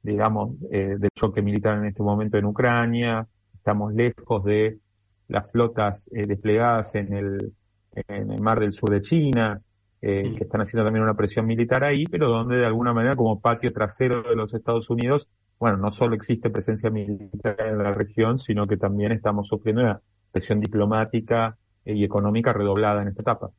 digamos, 0.06 0.54
eh, 0.70 0.96
del 0.98 1.10
choque 1.14 1.42
militar 1.42 1.78
en 1.78 1.86
este 1.86 2.02
momento 2.02 2.38
en 2.38 2.44
Ucrania, 2.44 3.26
estamos 3.54 3.92
lejos 3.92 4.44
de 4.44 4.78
las 5.26 5.50
flotas 5.50 6.08
eh, 6.12 6.26
desplegadas 6.26 6.94
en 6.94 7.12
el, 7.12 7.52
en 7.92 8.30
el 8.30 8.40
mar 8.40 8.60
del 8.60 8.72
sur 8.72 8.90
de 8.90 9.02
China, 9.02 9.60
eh, 10.00 10.30
mm. 10.30 10.36
que 10.36 10.44
están 10.44 10.60
haciendo 10.60 10.84
también 10.84 11.02
una 11.02 11.16
presión 11.16 11.44
militar 11.44 11.82
ahí, 11.82 12.04
pero 12.04 12.28
donde 12.28 12.58
de 12.58 12.66
alguna 12.66 12.92
manera 12.92 13.16
como 13.16 13.40
patio 13.40 13.72
trasero 13.72 14.22
de 14.22 14.36
los 14.36 14.54
Estados 14.54 14.88
Unidos, 14.90 15.28
bueno, 15.58 15.76
no 15.76 15.90
solo 15.90 16.14
existe 16.14 16.50
presencia 16.50 16.88
militar 16.88 17.56
en 17.58 17.78
la 17.78 17.92
región, 17.92 18.38
sino 18.38 18.66
que 18.66 18.76
también 18.76 19.10
estamos 19.10 19.48
sufriendo 19.48 19.82
una 19.82 20.00
presión 20.30 20.60
diplomática 20.60 21.56
y 21.84 22.04
económica 22.04 22.52
redoblada 22.52 23.02
en 23.02 23.08
esta 23.08 23.22
etapa. 23.22 23.50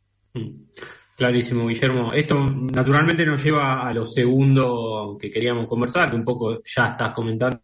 Clarísimo, 1.18 1.68
Guillermo. 1.68 2.10
Esto 2.14 2.36
naturalmente 2.46 3.26
nos 3.26 3.44
lleva 3.44 3.88
a 3.88 3.92
lo 3.92 4.06
segundo 4.06 5.18
que 5.20 5.32
queríamos 5.32 5.68
conversar, 5.68 6.12
que 6.12 6.16
un 6.16 6.24
poco 6.24 6.62
ya 6.64 6.90
estás 6.90 7.10
comentando, 7.14 7.60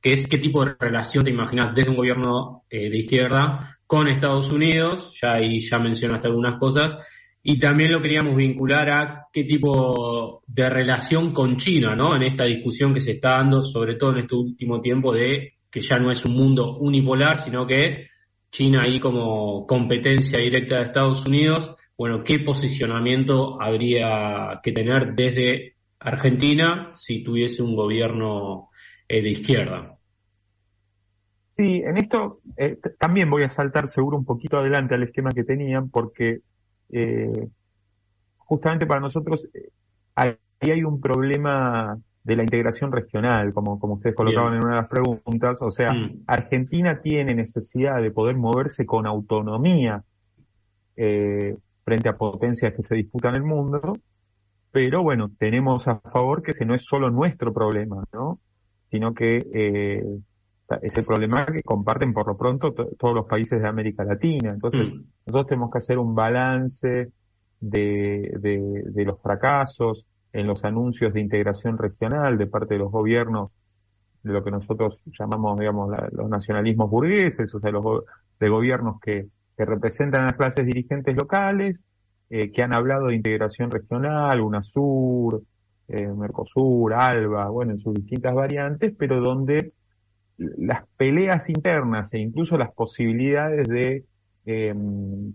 que 0.00 0.14
es 0.14 0.26
qué 0.26 0.38
tipo 0.38 0.64
de 0.64 0.74
relación 0.80 1.22
te 1.22 1.30
imaginas 1.30 1.74
desde 1.74 1.90
un 1.90 1.96
gobierno 1.96 2.64
eh, 2.70 2.88
de 2.88 2.98
izquierda 2.98 3.78
con 3.86 4.08
Estados 4.08 4.50
Unidos, 4.50 5.16
ya 5.20 5.34
ahí 5.34 5.60
ya 5.60 5.78
mencionaste 5.78 6.28
algunas 6.28 6.58
cosas, 6.58 6.96
y 7.42 7.58
también 7.58 7.92
lo 7.92 8.00
queríamos 8.00 8.34
vincular 8.34 8.90
a 8.90 9.26
qué 9.32 9.44
tipo 9.44 10.42
de 10.46 10.68
relación 10.70 11.32
con 11.32 11.58
China, 11.58 11.94
¿no? 11.94 12.16
En 12.16 12.22
esta 12.22 12.44
discusión 12.44 12.92
que 12.92 13.00
se 13.00 13.12
está 13.12 13.36
dando, 13.36 13.62
sobre 13.62 13.96
todo 13.96 14.12
en 14.12 14.22
este 14.22 14.34
último 14.34 14.80
tiempo, 14.80 15.12
de 15.12 15.56
que 15.70 15.80
ya 15.80 15.98
no 15.98 16.10
es 16.10 16.24
un 16.24 16.32
mundo 16.32 16.76
unipolar, 16.78 17.36
sino 17.36 17.66
que 17.66 18.08
China 18.56 18.80
ahí 18.84 19.00
como 19.00 19.66
competencia 19.66 20.38
directa 20.38 20.76
de 20.76 20.84
Estados 20.84 21.26
Unidos 21.26 21.76
bueno, 21.98 22.24
¿qué 22.24 22.40
posicionamiento 22.40 23.60
habría 23.60 24.60
que 24.62 24.72
tener 24.72 25.14
desde 25.14 25.76
Argentina 25.98 26.90
si 26.94 27.24
tuviese 27.24 27.62
un 27.62 27.74
gobierno 27.74 28.68
eh, 29.08 29.22
de 29.22 29.30
izquierda? 29.30 29.98
Sí, 31.48 31.82
en 31.82 31.96
esto 31.96 32.40
eh, 32.58 32.78
también 32.98 33.30
voy 33.30 33.44
a 33.44 33.48
saltar 33.48 33.86
seguro 33.86 34.18
un 34.18 34.26
poquito 34.26 34.58
adelante 34.58 34.94
al 34.94 35.04
esquema 35.04 35.30
que 35.30 35.44
tenían 35.44 35.88
porque 35.88 36.40
eh, 36.90 37.48
justamente 38.36 38.84
para 38.84 39.00
nosotros 39.00 39.48
ahí 40.14 40.36
hay 40.60 40.84
un 40.84 41.00
problema 41.00 41.98
de 42.26 42.34
la 42.34 42.42
integración 42.42 42.90
regional, 42.90 43.54
como, 43.54 43.78
como 43.78 43.94
ustedes 43.94 44.16
colocaban 44.16 44.54
en 44.54 44.64
una 44.64 44.74
de 44.74 44.80
las 44.80 44.88
preguntas. 44.88 45.58
O 45.60 45.70
sea, 45.70 45.92
mm. 45.92 46.24
Argentina 46.26 47.00
tiene 47.00 47.36
necesidad 47.36 48.02
de 48.02 48.10
poder 48.10 48.36
moverse 48.36 48.84
con 48.84 49.06
autonomía 49.06 50.02
eh, 50.96 51.56
frente 51.84 52.08
a 52.08 52.16
potencias 52.16 52.74
que 52.74 52.82
se 52.82 52.96
disputan 52.96 53.36
el 53.36 53.44
mundo, 53.44 53.96
pero 54.72 55.04
bueno, 55.04 55.30
tenemos 55.38 55.86
a 55.86 56.00
favor 56.00 56.42
que 56.42 56.50
ese 56.50 56.64
no 56.64 56.74
es 56.74 56.84
solo 56.84 57.10
nuestro 57.10 57.52
problema, 57.52 58.02
¿no? 58.12 58.40
Sino 58.90 59.14
que 59.14 59.46
eh, 59.54 60.02
es 60.82 60.96
el 60.96 61.04
problema 61.04 61.46
que 61.46 61.62
comparten 61.62 62.12
por 62.12 62.26
lo 62.26 62.36
pronto 62.36 62.72
todos 62.72 63.14
los 63.14 63.26
países 63.26 63.62
de 63.62 63.68
América 63.68 64.02
Latina. 64.02 64.50
Entonces, 64.50 64.92
mm. 64.92 65.00
nosotros 65.26 65.46
tenemos 65.46 65.70
que 65.70 65.78
hacer 65.78 65.96
un 65.96 66.12
balance 66.12 67.12
de, 67.60 68.32
de, 68.40 69.04
los 69.04 69.22
fracasos 69.22 70.04
en 70.36 70.46
los 70.46 70.64
anuncios 70.64 71.12
de 71.12 71.20
integración 71.20 71.78
regional 71.78 72.38
de 72.38 72.46
parte 72.46 72.74
de 72.74 72.80
los 72.80 72.90
gobiernos 72.90 73.50
de 74.22 74.32
lo 74.32 74.42
que 74.42 74.50
nosotros 74.50 75.02
llamamos, 75.18 75.58
digamos, 75.58 75.94
los 76.12 76.28
nacionalismos 76.28 76.90
burgueses, 76.90 77.54
o 77.54 77.60
sea, 77.60 77.70
los 77.70 78.04
de 78.40 78.48
gobiernos 78.48 79.00
que 79.00 79.28
que 79.56 79.64
representan 79.64 80.22
a 80.22 80.26
las 80.26 80.36
clases 80.36 80.66
dirigentes 80.66 81.16
locales, 81.16 81.82
eh, 82.28 82.52
que 82.52 82.62
han 82.62 82.74
hablado 82.74 83.06
de 83.06 83.14
integración 83.14 83.70
regional, 83.70 84.40
UNASUR, 84.40 85.42
eh, 85.88 86.08
Mercosur, 86.08 86.92
ALBA, 86.92 87.48
bueno, 87.48 87.72
en 87.72 87.78
sus 87.78 87.94
distintas 87.94 88.34
variantes, 88.34 88.92
pero 88.98 89.20
donde 89.20 89.72
las 90.36 90.86
peleas 90.96 91.48
internas 91.48 92.12
e 92.12 92.18
incluso 92.18 92.58
las 92.58 92.72
posibilidades 92.72 93.66
de 93.68 94.04
em, 94.44 95.32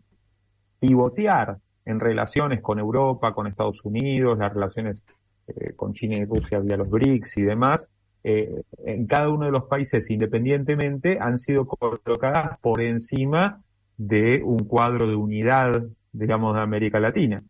pivotear 0.79 1.57
en 1.85 1.99
relaciones 1.99 2.61
con 2.61 2.79
Europa, 2.79 3.33
con 3.33 3.47
Estados 3.47 3.83
Unidos, 3.83 4.37
las 4.37 4.53
relaciones 4.53 5.01
eh, 5.47 5.73
con 5.75 5.93
China 5.93 6.17
y 6.17 6.25
Rusia 6.25 6.59
vía 6.59 6.77
los 6.77 6.89
BRICS 6.89 7.37
y 7.37 7.41
demás, 7.41 7.89
en 8.23 9.07
cada 9.07 9.29
uno 9.29 9.47
de 9.47 9.51
los 9.51 9.63
países 9.63 10.07
independientemente 10.11 11.17
han 11.19 11.39
sido 11.39 11.65
colocadas 11.65 12.59
por 12.59 12.79
encima 12.79 13.63
de 13.97 14.41
un 14.43 14.59
cuadro 14.59 15.07
de 15.07 15.15
unidad, 15.15 15.83
digamos, 16.11 16.55
de 16.55 16.61
América 16.61 16.99
Latina. 16.99 17.43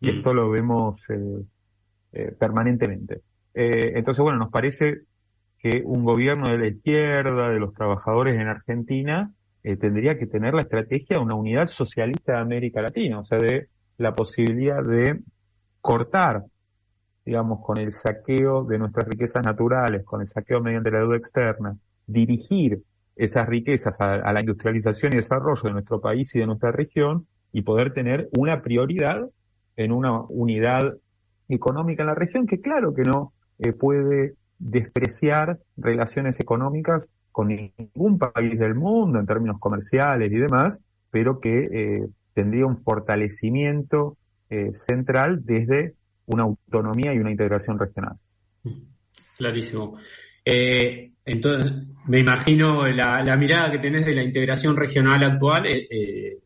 Y 0.00 0.06
mm. 0.06 0.16
esto 0.16 0.32
lo 0.32 0.50
vemos 0.50 1.08
eh, 1.10 1.44
eh, 2.12 2.34
permanentemente. 2.38 3.20
Eh, 3.52 3.92
entonces, 3.96 4.22
bueno, 4.22 4.38
nos 4.38 4.50
parece 4.50 5.02
que 5.58 5.82
un 5.84 6.04
gobierno 6.04 6.50
de 6.50 6.58
la 6.58 6.68
izquierda, 6.68 7.50
de 7.50 7.60
los 7.60 7.74
trabajadores 7.74 8.40
en 8.40 8.48
Argentina, 8.48 9.30
tendría 9.62 10.18
que 10.18 10.26
tener 10.26 10.54
la 10.54 10.62
estrategia 10.62 11.18
de 11.18 11.22
una 11.22 11.34
unidad 11.34 11.66
socialista 11.66 12.32
de 12.32 12.38
América 12.38 12.80
Latina, 12.82 13.20
o 13.20 13.24
sea, 13.24 13.38
de 13.38 13.68
la 13.98 14.14
posibilidad 14.14 14.82
de 14.82 15.20
cortar, 15.80 16.44
digamos, 17.24 17.60
con 17.64 17.78
el 17.78 17.90
saqueo 17.90 18.64
de 18.64 18.78
nuestras 18.78 19.06
riquezas 19.06 19.44
naturales, 19.44 20.04
con 20.04 20.20
el 20.20 20.26
saqueo 20.26 20.60
mediante 20.60 20.90
la 20.90 21.00
deuda 21.00 21.16
externa, 21.16 21.76
dirigir 22.06 22.82
esas 23.16 23.46
riquezas 23.46 24.00
a, 24.00 24.32
la 24.32 24.40
industrialización 24.40 25.12
y 25.12 25.16
desarrollo 25.16 25.62
de 25.62 25.72
nuestro 25.72 26.00
país 26.00 26.34
y 26.34 26.38
de 26.38 26.46
nuestra 26.46 26.72
región 26.72 27.26
y 27.52 27.62
poder 27.62 27.92
tener 27.92 28.30
una 28.38 28.62
prioridad 28.62 29.28
en 29.76 29.92
una 29.92 30.22
unidad 30.22 30.94
económica 31.48 32.02
en 32.02 32.06
la 32.06 32.14
región 32.14 32.46
que 32.46 32.60
claro 32.60 32.94
que 32.94 33.02
no 33.02 33.32
eh, 33.58 33.72
puede 33.72 34.34
despreciar 34.58 35.58
relaciones 35.76 36.40
económicas 36.40 37.06
con 37.32 37.48
ningún 37.48 38.18
país 38.18 38.58
del 38.58 38.74
mundo 38.74 39.18
en 39.18 39.26
términos 39.26 39.58
comerciales 39.58 40.30
y 40.32 40.36
demás, 40.36 40.80
pero 41.10 41.40
que 41.40 41.64
eh, 41.64 42.06
tendría 42.34 42.66
un 42.66 42.78
fortalecimiento 42.78 44.16
eh, 44.48 44.72
central 44.72 45.44
desde 45.44 45.94
una 46.26 46.44
autonomía 46.44 47.12
y 47.14 47.18
una 47.18 47.30
integración 47.30 47.78
regional. 47.78 48.16
Clarísimo. 49.36 49.96
Eh, 50.44 51.12
entonces, 51.24 51.72
me 52.06 52.20
imagino 52.20 52.86
la, 52.88 53.36
mirada 53.36 53.70
que 53.70 53.78
tenés 53.78 54.04
de 54.04 54.14
la 54.14 54.22
integración 54.22 54.76
regional 54.76 55.22
actual 55.22 55.66
eh, 55.66 55.86
eh, 55.90 56.38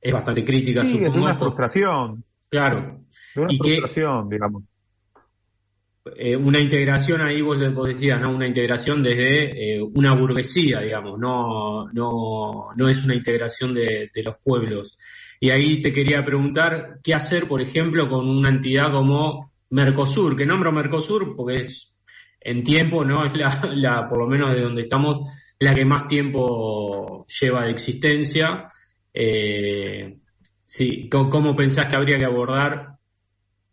es 0.00 0.12
bastante 0.12 0.44
crítica, 0.44 0.84
sí, 0.84 1.02
Es 1.02 1.10
una 1.10 1.34
frustración. 1.34 2.24
Claro. 2.48 3.00
una 3.36 3.48
frustración, 3.48 4.28
digamos. 4.28 4.62
Una 6.38 6.58
integración 6.58 7.20
ahí 7.22 7.40
vos, 7.42 7.58
decías, 7.86 8.20
¿no? 8.20 8.34
Una 8.34 8.46
integración 8.46 9.02
desde 9.02 9.82
una 9.82 10.14
burguesía, 10.14 10.80
digamos, 10.80 11.18
no, 11.18 11.88
no, 11.92 12.68
no 12.76 12.88
es 12.88 13.04
una 13.04 13.14
integración 13.14 13.74
de, 13.74 14.10
los 14.24 14.36
pueblos. 14.42 14.98
Y 15.40 15.50
ahí 15.50 15.82
te 15.82 15.92
quería 15.92 16.24
preguntar 16.24 16.98
qué 17.02 17.14
hacer, 17.14 17.46
por 17.46 17.62
ejemplo, 17.62 18.08
con 18.08 18.28
una 18.28 18.48
entidad 18.48 18.90
como 18.92 19.52
Mercosur, 19.70 20.36
que 20.36 20.46
nombro 20.46 20.72
Mercosur 20.72 21.36
porque 21.36 21.56
es 21.56 21.94
en 22.40 22.62
tiempo, 22.62 23.04
¿no? 23.04 23.24
Es 23.26 23.32
la, 23.34 24.08
por 24.08 24.18
lo 24.18 24.26
menos 24.26 24.52
de 24.52 24.62
donde 24.62 24.82
estamos, 24.82 25.20
la 25.58 25.74
que 25.74 25.84
más 25.84 26.06
tiempo 26.06 27.26
lleva 27.40 27.64
de 27.64 27.70
existencia. 27.70 28.72
Eh, 29.12 30.18
sí, 30.66 31.08
¿cómo, 31.10 31.56
pensás 31.56 31.86
que 31.86 31.96
habría 31.96 32.18
que 32.18 32.26
abordar 32.26 32.97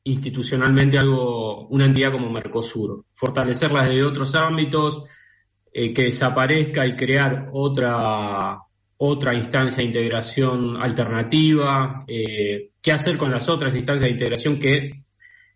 institucionalmente 0.05 0.97
algo, 0.97 1.67
una 1.67 1.85
entidad 1.85 2.12
como 2.13 2.31
Mercosur? 2.31 3.05
Fortalecerla 3.13 3.83
desde 3.83 4.03
otros 4.03 4.33
ámbitos, 4.35 5.03
eh, 5.74 5.93
que 5.93 6.03
desaparezca 6.03 6.88
y 6.88 6.95
crear 6.95 7.50
otra 7.51 8.59
otra 8.97 9.33
instancia 9.35 9.77
de 9.83 9.89
integración 9.89 10.77
alternativa, 10.81 12.05
eh, 12.07 12.69
qué 12.81 12.91
hacer 12.91 13.17
con 13.17 13.31
las 13.31 13.50
otras 13.50 13.75
instancias 13.75 14.07
de 14.07 14.13
integración 14.13 14.57
que 14.57 15.03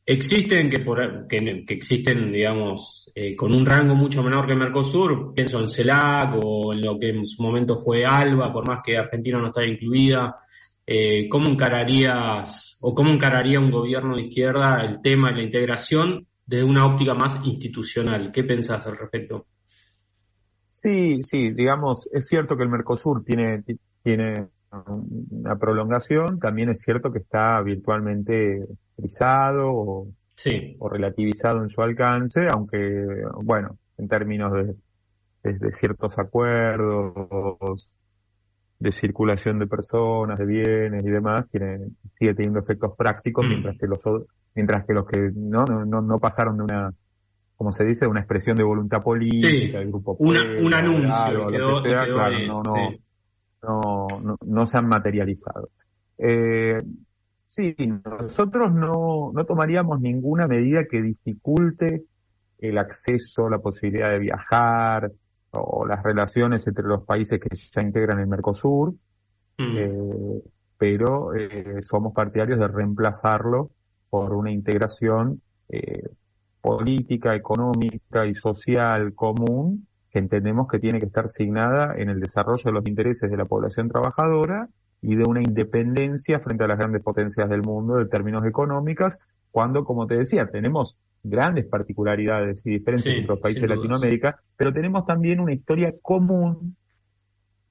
existen, 0.05 0.69
que, 0.69 0.79
por, 0.79 1.27
que, 1.27 1.63
existen, 1.67 2.31
digamos, 2.31 3.11
eh, 3.15 3.35
con 3.35 3.55
un 3.55 3.65
rango 3.65 3.95
mucho 3.95 4.23
menor 4.23 4.47
que 4.47 4.55
Mercosur, 4.55 5.33
pienso 5.33 5.59
en 5.59 5.67
CELAC 5.67 6.35
o 6.43 6.73
en 6.73 6.81
lo 6.81 6.99
que 6.99 7.09
en 7.09 7.25
su 7.25 7.41
momento 7.41 7.77
fue 7.77 8.05
ALBA, 8.05 8.51
por 8.51 8.67
más 8.67 8.79
que 8.83 8.97
Argentina 8.97 9.39
no 9.39 9.47
está 9.47 9.63
incluida, 9.65 10.35
eh, 10.91 11.29
¿cómo 11.29 11.51
encararías 11.51 12.79
o 12.81 12.95
cómo 12.95 13.11
encararía 13.11 13.59
un 13.59 13.69
gobierno 13.69 14.15
de 14.15 14.23
izquierda 14.23 14.83
el 14.83 15.03
tema 15.03 15.29
de 15.29 15.35
la 15.35 15.43
integración 15.43 16.25
desde 16.47 16.63
una 16.63 16.87
óptica 16.87 17.13
más 17.13 17.39
institucional? 17.43 18.31
¿Qué 18.31 18.43
pensás 18.43 18.87
al 18.87 18.97
respecto? 18.97 19.45
Sí, 20.69 21.21
sí, 21.21 21.51
digamos, 21.51 22.09
es 22.11 22.25
cierto 22.25 22.57
que 22.57 22.63
el 22.63 22.69
Mercosur 22.69 23.23
tiene, 23.23 23.63
tiene 24.01 24.47
una 25.29 25.55
prolongación, 25.59 26.39
también 26.39 26.69
es 26.69 26.81
cierto 26.81 27.11
que 27.11 27.19
está 27.19 27.61
virtualmente 27.61 28.65
frisado 28.95 29.69
o, 29.71 30.07
o 30.79 30.89
relativizado 30.89 31.61
en 31.61 31.69
su 31.69 31.83
alcance, 31.83 32.47
aunque, 32.51 33.05
bueno, 33.43 33.77
en 33.99 34.07
términos 34.07 34.53
de, 35.43 35.53
de, 35.53 35.71
ciertos 35.71 36.17
acuerdos, 36.17 37.87
de 38.79 38.91
circulación 38.93 39.59
de 39.59 39.67
personas, 39.67 40.39
de 40.39 40.45
bienes 40.45 41.05
y 41.05 41.09
demás, 41.09 41.45
tiene, 41.51 41.89
sigue 42.17 42.33
teniendo 42.33 42.59
efectos 42.59 42.93
prácticos, 42.97 43.45
mm. 43.45 43.49
mientras 43.49 43.77
que 43.77 43.87
los 43.87 44.01
mientras 44.55 44.85
que 44.85 44.93
los 44.93 45.05
que 45.05 45.31
no, 45.35 45.65
no, 45.65 46.01
no 46.01 46.19
pasaron 46.19 46.57
de 46.57 46.63
una 46.63 46.93
como 47.59 47.73
se 47.73 47.83
dice, 47.83 48.07
una 48.07 48.21
expresión 48.21 48.55
de 48.55 48.63
voluntad 48.63 49.03
política, 49.03 49.79
el 49.79 49.89
grupo 49.89 50.15
un 50.17 50.73
anuncio, 50.73 51.49
no, 53.61 54.07
no, 54.23 54.37
no, 54.45 54.65
se 54.65 54.77
han 54.77 54.87
materializado. 54.87 55.67
Eh, 56.17 56.81
sí, 57.45 57.75
nosotros 58.05 58.73
no, 58.73 59.33
no 59.33 59.43
tomaríamos 59.43 59.99
ninguna 59.99 60.47
medida 60.47 60.85
que 60.89 61.01
dificulte 61.01 62.03
el 62.59 62.77
acceso, 62.77 63.49
la 63.49 63.59
posibilidad 63.59 64.09
de 64.09 64.19
viajar 64.19 65.11
o 65.51 65.85
las 65.85 66.03
relaciones 66.03 66.67
entre 66.67 66.85
los 66.85 67.03
países 67.03 67.39
que 67.39 67.49
ya 67.55 67.81
integran 67.81 68.19
el 68.19 68.27
Mercosur, 68.27 68.93
mm. 69.57 69.77
eh, 69.77 70.41
pero 70.77 71.35
eh, 71.35 71.81
somos 71.81 72.13
partidarios 72.13 72.59
de 72.59 72.67
reemplazarlo 72.67 73.71
por 74.09 74.33
una 74.33 74.51
integración 74.51 75.41
eh, 75.69 76.09
política, 76.61 77.35
económica 77.35 78.25
y 78.25 78.33
social 78.33 79.13
común 79.13 79.87
que 80.11 80.19
entendemos 80.19 80.67
que 80.67 80.79
tiene 80.79 80.99
que 80.99 81.05
estar 81.05 81.27
signada 81.27 81.93
en 81.95 82.09
el 82.09 82.19
desarrollo 82.19 82.63
de 82.63 82.71
los 82.71 82.87
intereses 82.87 83.29
de 83.29 83.37
la 83.37 83.45
población 83.45 83.89
trabajadora 83.89 84.67
y 85.01 85.15
de 85.15 85.23
una 85.23 85.41
independencia 85.41 86.39
frente 86.39 86.63
a 86.63 86.67
las 86.67 86.77
grandes 86.77 87.03
potencias 87.03 87.47
del 87.49 87.61
mundo 87.61 87.99
en 87.99 88.09
términos 88.09 88.45
económicos, 88.45 89.17
cuando, 89.51 89.83
como 89.83 90.07
te 90.07 90.15
decía, 90.15 90.47
tenemos 90.47 90.97
grandes 91.23 91.65
particularidades 91.65 92.65
y 92.65 92.71
diferencias 92.71 93.15
entre 93.15 93.27
los 93.27 93.39
países 93.39 93.63
de 93.63 93.75
Latinoamérica, 93.75 94.39
pero 94.55 94.71
tenemos 94.73 95.05
también 95.05 95.39
una 95.39 95.53
historia 95.53 95.93
común 96.01 96.75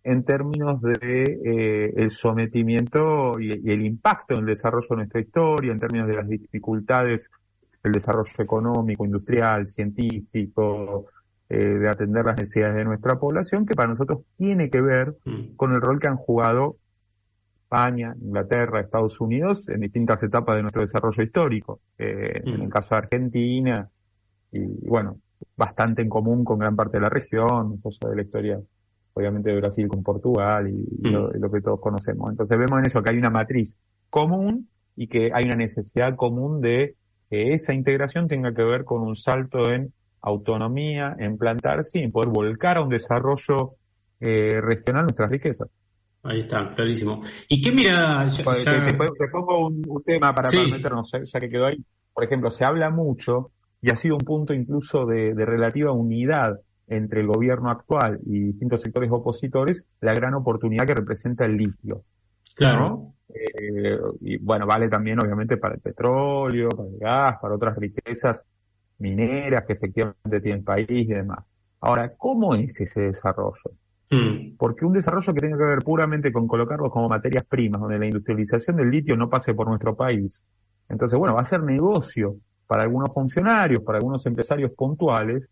en 0.04 0.24
términos 0.24 0.80
de 0.80 1.22
eh, 1.44 1.92
el 1.96 2.10
sometimiento 2.10 3.38
y, 3.40 3.68
y, 3.68 3.72
el 3.72 3.84
impacto 3.84 4.34
en 4.34 4.40
el 4.40 4.46
desarrollo 4.46 4.86
de 4.90 4.96
nuestra 4.96 5.20
historia, 5.20 5.72
en 5.72 5.80
términos 5.80 6.08
de 6.08 6.14
las 6.14 6.28
dificultades 6.28 7.28
el 7.82 7.92
desarrollo 7.92 8.30
económico, 8.38 9.04
industrial, 9.04 9.66
científico, 9.66 11.06
eh, 11.48 11.56
de 11.56 11.88
atender 11.88 12.24
las 12.24 12.36
necesidades 12.36 12.76
de 12.76 12.84
nuestra 12.84 13.18
población, 13.18 13.66
que 13.66 13.74
para 13.74 13.88
nosotros 13.88 14.20
tiene 14.36 14.68
que 14.70 14.82
ver 14.82 15.16
mm. 15.24 15.56
con 15.56 15.72
el 15.72 15.80
rol 15.80 15.98
que 15.98 16.08
han 16.08 16.16
jugado 16.16 16.76
España, 17.68 18.14
Inglaterra, 18.18 18.80
Estados 18.80 19.20
Unidos 19.20 19.68
en 19.68 19.80
distintas 19.80 20.22
etapas 20.22 20.56
de 20.56 20.62
nuestro 20.62 20.80
desarrollo 20.80 21.22
histórico. 21.22 21.80
Eh, 21.98 22.40
en 22.42 22.54
el 22.54 22.68
mm. 22.68 22.70
caso 22.70 22.94
de 22.94 22.98
Argentina, 22.98 23.90
y 24.50 24.88
bueno, 24.88 25.18
bastante 25.54 26.00
en 26.00 26.08
común 26.08 26.44
con 26.44 26.58
gran 26.58 26.74
parte 26.74 26.96
de 26.96 27.02
la 27.02 27.10
región, 27.10 27.74
eso 27.78 28.08
de 28.08 28.16
la 28.16 28.22
historia, 28.22 28.58
obviamente, 29.12 29.50
de 29.50 29.60
Brasil 29.60 29.86
con 29.86 30.02
Portugal 30.02 30.66
y, 30.66 31.08
mm. 31.08 31.12
lo, 31.12 31.30
lo, 31.30 31.50
que 31.50 31.60
todos 31.60 31.78
conocemos. 31.78 32.30
Entonces 32.30 32.56
vemos 32.58 32.78
en 32.78 32.86
eso 32.86 33.02
que 33.02 33.10
hay 33.10 33.18
una 33.18 33.28
matriz 33.28 33.76
común 34.08 34.70
y 34.96 35.08
que 35.08 35.30
hay 35.34 35.44
una 35.44 35.56
necesidad 35.56 36.16
común 36.16 36.62
de 36.62 36.94
que 37.28 37.52
esa 37.52 37.74
integración 37.74 38.28
tenga 38.28 38.54
que 38.54 38.64
ver 38.64 38.84
con 38.84 39.02
un 39.02 39.14
salto 39.14 39.70
en 39.70 39.92
autonomía, 40.22 41.14
en 41.18 41.36
plantarse 41.36 41.98
y 41.98 42.04
en 42.04 42.12
poder 42.12 42.30
volcar 42.30 42.78
a 42.78 42.80
un 42.80 42.88
desarrollo 42.88 43.74
eh, 44.20 44.58
regional 44.62 45.02
nuestras 45.02 45.30
riquezas. 45.30 45.68
Ahí 46.22 46.40
está, 46.40 46.74
clarísimo. 46.74 47.22
¿Y 47.48 47.62
qué 47.62 47.72
mirada? 47.72 48.26
Pues, 48.44 48.64
te, 48.64 49.28
pongo 49.30 49.66
un, 49.68 50.02
tema 50.04 50.34
para, 50.34 50.50
meternos, 50.50 51.10
ya 51.12 51.40
que 51.40 51.48
quedó 51.48 51.66
ahí. 51.66 51.78
Por 52.12 52.24
ejemplo, 52.24 52.50
se 52.50 52.64
habla 52.64 52.90
mucho 52.90 53.52
y 53.80 53.90
ha 53.90 53.96
sido 53.96 54.16
un 54.16 54.24
punto 54.24 54.52
incluso 54.52 55.06
de, 55.06 55.32
relativa 55.34 55.92
unidad 55.92 56.58
entre 56.88 57.20
el 57.20 57.28
gobierno 57.28 57.70
actual 57.70 58.18
y 58.26 58.40
distintos 58.40 58.80
sectores 58.80 59.10
opositores, 59.12 59.84
la 60.00 60.14
gran 60.14 60.34
oportunidad 60.34 60.86
que 60.86 60.94
representa 60.94 61.44
el 61.44 61.56
litio. 61.56 62.02
Claro. 62.56 63.12
Eh, 63.28 63.98
y 64.22 64.38
bueno, 64.38 64.66
vale 64.66 64.88
también 64.88 65.18
obviamente 65.22 65.58
para 65.58 65.74
el 65.74 65.80
petróleo, 65.80 66.70
para 66.70 66.88
el 66.88 66.98
gas, 66.98 67.36
para 67.40 67.54
otras 67.54 67.76
riquezas 67.76 68.42
mineras 68.98 69.64
que 69.66 69.74
efectivamente 69.74 70.40
tiene 70.40 70.58
el 70.58 70.64
país 70.64 70.88
y 70.88 71.04
demás. 71.06 71.44
Ahora, 71.80 72.12
¿cómo 72.16 72.54
es 72.54 72.80
ese 72.80 73.02
desarrollo? 73.02 73.70
Hmm. 74.10 74.56
Porque 74.56 74.86
un 74.86 74.92
desarrollo 74.94 75.34
que 75.34 75.40
tenga 75.40 75.58
que 75.58 75.66
ver 75.66 75.78
puramente 75.80 76.32
con 76.32 76.46
colocarlos 76.46 76.90
como 76.90 77.08
materias 77.08 77.44
primas, 77.44 77.80
donde 77.80 77.98
la 77.98 78.06
industrialización 78.06 78.76
del 78.76 78.90
litio 78.90 79.16
no 79.16 79.28
pase 79.28 79.54
por 79.54 79.68
nuestro 79.68 79.94
país. 79.94 80.42
Entonces, 80.88 81.18
bueno, 81.18 81.34
va 81.34 81.42
a 81.42 81.44
ser 81.44 81.62
negocio 81.62 82.36
para 82.66 82.82
algunos 82.82 83.12
funcionarios, 83.12 83.82
para 83.82 83.98
algunos 83.98 84.24
empresarios 84.26 84.72
puntuales, 84.72 85.48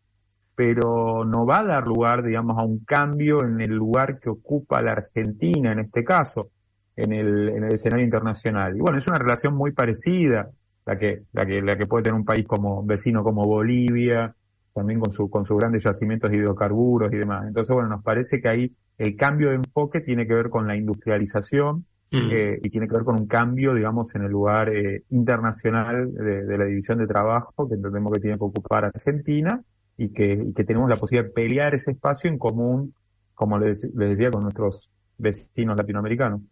pero 0.54 1.24
no 1.24 1.44
va 1.44 1.60
a 1.60 1.64
dar 1.64 1.86
lugar, 1.86 2.22
digamos, 2.22 2.58
a 2.58 2.64
un 2.64 2.78
cambio 2.78 3.44
en 3.44 3.60
el 3.60 3.72
lugar 3.72 4.18
que 4.18 4.30
ocupa 4.30 4.80
la 4.80 4.92
Argentina 4.92 5.72
en 5.72 5.80
este 5.80 6.02
caso 6.02 6.48
en 6.96 7.12
el, 7.12 7.50
en 7.50 7.64
el 7.64 7.74
escenario 7.74 8.04
internacional. 8.04 8.74
Y 8.74 8.80
bueno, 8.80 8.98
es 8.98 9.06
una 9.06 9.18
relación 9.18 9.54
muy 9.54 9.72
parecida, 9.72 10.50
la 10.86 10.98
que, 10.98 11.22
la 11.32 11.44
que, 11.44 11.60
la 11.60 11.76
que 11.76 11.86
puede 11.86 12.04
tener 12.04 12.18
un 12.18 12.24
país 12.24 12.46
como 12.46 12.84
vecino 12.84 13.22
como 13.22 13.46
Bolivia, 13.46 14.34
también 14.76 15.00
con 15.00 15.10
su, 15.10 15.30
con 15.30 15.46
sus 15.46 15.56
grandes 15.56 15.84
yacimientos 15.84 16.30
de 16.30 16.36
hidrocarburos 16.36 17.10
y 17.10 17.16
demás. 17.16 17.46
Entonces, 17.48 17.72
bueno, 17.72 17.88
nos 17.88 18.02
parece 18.02 18.42
que 18.42 18.48
ahí 18.48 18.76
el 18.98 19.16
cambio 19.16 19.48
de 19.48 19.56
enfoque 19.56 20.02
tiene 20.02 20.26
que 20.26 20.34
ver 20.34 20.50
con 20.50 20.66
la 20.66 20.76
industrialización 20.76 21.86
mm. 22.12 22.30
eh, 22.30 22.60
y 22.62 22.68
tiene 22.68 22.86
que 22.86 22.92
ver 22.92 23.04
con 23.04 23.18
un 23.18 23.26
cambio, 23.26 23.72
digamos, 23.72 24.14
en 24.14 24.24
el 24.24 24.30
lugar 24.30 24.68
eh, 24.68 25.02
internacional 25.08 26.12
de, 26.12 26.58
la 26.58 26.66
división 26.66 26.98
de 26.98 27.06
trabajo 27.06 27.66
que 27.66 27.74
entendemos 27.74 28.12
que 28.12 28.20
tiene 28.20 28.36
que 28.36 28.44
ocupar 28.44 28.84
Argentina 28.84 29.62
y 29.96 30.10
que, 30.10 30.34
y 30.34 30.52
que 30.52 30.64
tenemos 30.64 30.90
la 30.90 30.96
posibilidad 30.96 31.28
de 31.28 31.32
pelear 31.32 31.74
ese 31.74 31.92
espacio 31.92 32.28
en 32.28 32.36
común, 32.36 32.92
como 33.34 33.58
les, 33.58 33.82
les 33.82 34.10
decía, 34.10 34.30
con 34.30 34.42
nuestros 34.42 34.92
vecinos 35.16 35.78
latinoamericanos. 35.78 36.42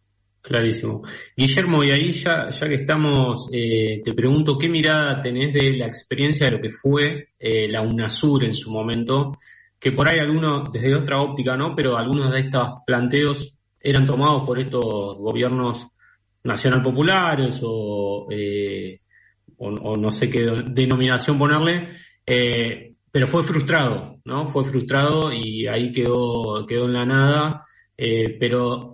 Clarísimo. 0.45 1.01
Guillermo, 1.35 1.83
y 1.85 1.91
ahí 1.91 2.13
ya, 2.13 2.51
ya 2.51 2.69
que 2.69 2.75
estamos, 2.75 3.49
eh, 3.51 4.03
te 4.05 4.13
pregunto, 4.13 4.59
¿qué 4.59 4.69
mirada 4.69 5.23
tenés 5.23 5.55
de 5.55 5.73
la 5.79 5.87
experiencia 5.87 6.45
de 6.45 6.53
lo 6.53 6.61
que 6.61 6.69
fue 6.69 7.29
eh, 7.39 7.67
la 7.67 7.81
UNASUR 7.81 8.45
en 8.45 8.53
su 8.53 8.71
momento? 8.71 9.39
Que 9.81 9.93
por 9.93 10.07
ahí 10.07 10.19
algunos, 10.19 10.71
desde 10.71 10.95
otra 10.97 11.23
óptica, 11.23 11.57
¿no? 11.57 11.75
Pero 11.75 11.97
algunos 11.97 12.31
de 12.31 12.41
estos 12.41 12.69
planteos 12.87 13.55
eran 13.81 14.05
tomados 14.05 14.43
por 14.45 14.61
estos 14.61 15.17
gobiernos 15.17 15.87
nacional 16.43 16.83
populares 16.83 17.59
o, 17.63 18.27
eh, 18.31 19.01
o, 19.57 19.97
no 19.97 20.11
sé 20.11 20.29
qué 20.29 20.45
denominación 20.67 21.39
ponerle, 21.39 21.89
pero 23.11 23.29
fue 23.29 23.43
frustrado, 23.45 24.19
¿no? 24.27 24.49
Fue 24.49 24.67
frustrado 24.67 25.33
y 25.33 25.67
ahí 25.69 25.91
quedó, 25.91 26.67
quedó 26.67 26.85
en 26.85 26.93
la 26.93 27.07
nada. 27.07 27.67
pero 27.97 28.94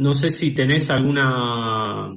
no 0.00 0.14
sé 0.14 0.30
si 0.30 0.52
tenés 0.54 0.88
alguna 0.90 2.16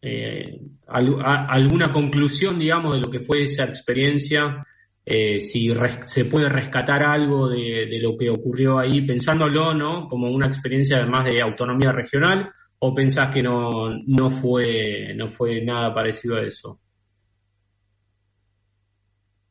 eh, 0.00 0.60
alguna 0.86 1.92
conclusión, 1.92 2.60
digamos, 2.60 2.94
de 2.94 3.00
lo 3.00 3.10
que 3.10 3.20
fue 3.20 3.42
esa 3.42 3.64
experiencia, 3.64 4.64
eh, 5.04 5.40
si 5.40 5.68
se 6.04 6.24
puede 6.26 6.48
rescatar 6.48 7.02
algo 7.02 7.48
de, 7.48 7.98
lo 8.00 8.16
que 8.16 8.30
ocurrió 8.30 8.78
ahí, 8.78 9.04
pensándolo, 9.04 9.74
¿no? 9.74 10.08
Como 10.08 10.30
una 10.30 10.46
experiencia 10.46 10.98
además 10.98 11.24
de 11.24 11.40
autonomía 11.40 11.90
regional, 11.90 12.52
o 12.78 12.94
pensás 12.94 13.34
que 13.34 13.42
no, 13.42 13.90
no 14.06 14.30
fue, 14.30 15.12
no 15.16 15.28
fue 15.28 15.64
nada 15.64 15.92
parecido 15.92 16.36
a 16.36 16.42
eso. 16.42 16.78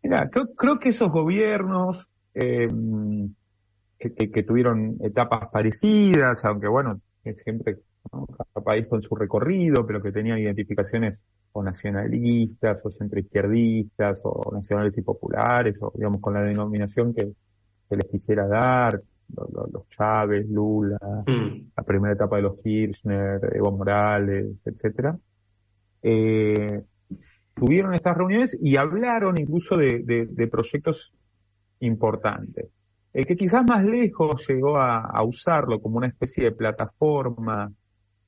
Mira, 0.03 0.29
creo, 0.29 0.79
que 0.79 0.89
esos 0.89 1.09
gobiernos 1.09 2.07
eh, 2.33 2.67
que, 3.99 4.43
tuvieron 4.43 4.97
etapas 5.01 5.49
parecidas, 5.51 6.45
aunque 6.45 6.67
bueno, 6.67 7.01
siempre 7.33 7.79
cada 8.09 8.63
país 8.63 8.87
con 8.87 9.01
su 9.01 9.15
recorrido, 9.15 9.85
pero 9.85 10.01
que 10.01 10.11
tenían 10.11 10.39
identificaciones 10.39 11.25
o 11.51 11.63
nacionalistas, 11.63 12.85
o 12.85 12.89
centroizquierdistas, 12.89 14.21
o 14.23 14.51
nacionales 14.53 14.97
y 14.97 15.01
populares, 15.01 15.75
o 15.81 15.91
digamos 15.95 16.21
con 16.21 16.33
la 16.33 16.41
denominación 16.41 17.13
que, 17.13 17.31
les 17.89 18.05
quisiera 18.09 18.47
dar, 18.47 19.01
los, 19.71 19.87
Chávez, 19.89 20.47
Lula, 20.49 20.99
mm. 21.25 21.71
la 21.77 21.83
primera 21.83 22.13
etapa 22.13 22.35
de 22.35 22.41
los 22.41 22.59
Kirchner, 22.61 23.39
Evo 23.53 23.71
Morales, 23.71 24.57
etcétera. 24.65 25.17
Eh, 26.01 26.83
tuvieron 27.55 27.93
estas 27.93 28.17
reuniones 28.17 28.55
y 28.61 28.77
hablaron 28.77 29.39
incluso 29.39 29.77
de, 29.77 30.49
proyectos 30.51 31.13
importantes. 31.79 32.67
El 33.15 33.25
que 33.25 33.37
quizás 33.37 33.63
más 33.65 33.81
lejos 33.81 34.45
llegó 34.45 34.77
a, 34.77 35.23
usarlo 35.23 35.79
como 35.79 35.95
una 35.95 36.07
especie 36.07 36.43
de 36.43 36.51
plataforma 36.51 37.71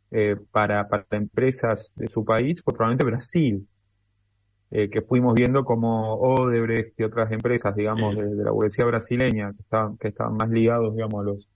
eh, 0.09 0.37
para, 0.49 0.87
para 0.87 1.05
empresas 1.11 1.91
de 1.97 2.07
su 2.07 2.23
país 2.23 2.61
fue 2.63 2.73
probablemente 2.73 3.05
Brasil, 3.05 3.67
eh, 4.71 4.89
que 4.89 5.01
fuimos 5.01 5.33
viendo 5.33 5.65
como 5.65 6.13
Odebrecht 6.13 6.97
y 7.01 7.03
otras 7.03 7.29
empresas, 7.33 7.75
digamos, 7.75 8.15
de, 8.15 8.33
la 8.41 8.51
burguesía 8.51 8.85
brasileña, 8.85 9.51
que 9.51 9.61
estaban, 9.61 9.97
que 9.97 10.07
estaban 10.07 10.35
más 10.35 10.49
ligados, 10.49 10.95
digamos, 10.95 11.19
a 11.19 11.23
los, 11.31 11.49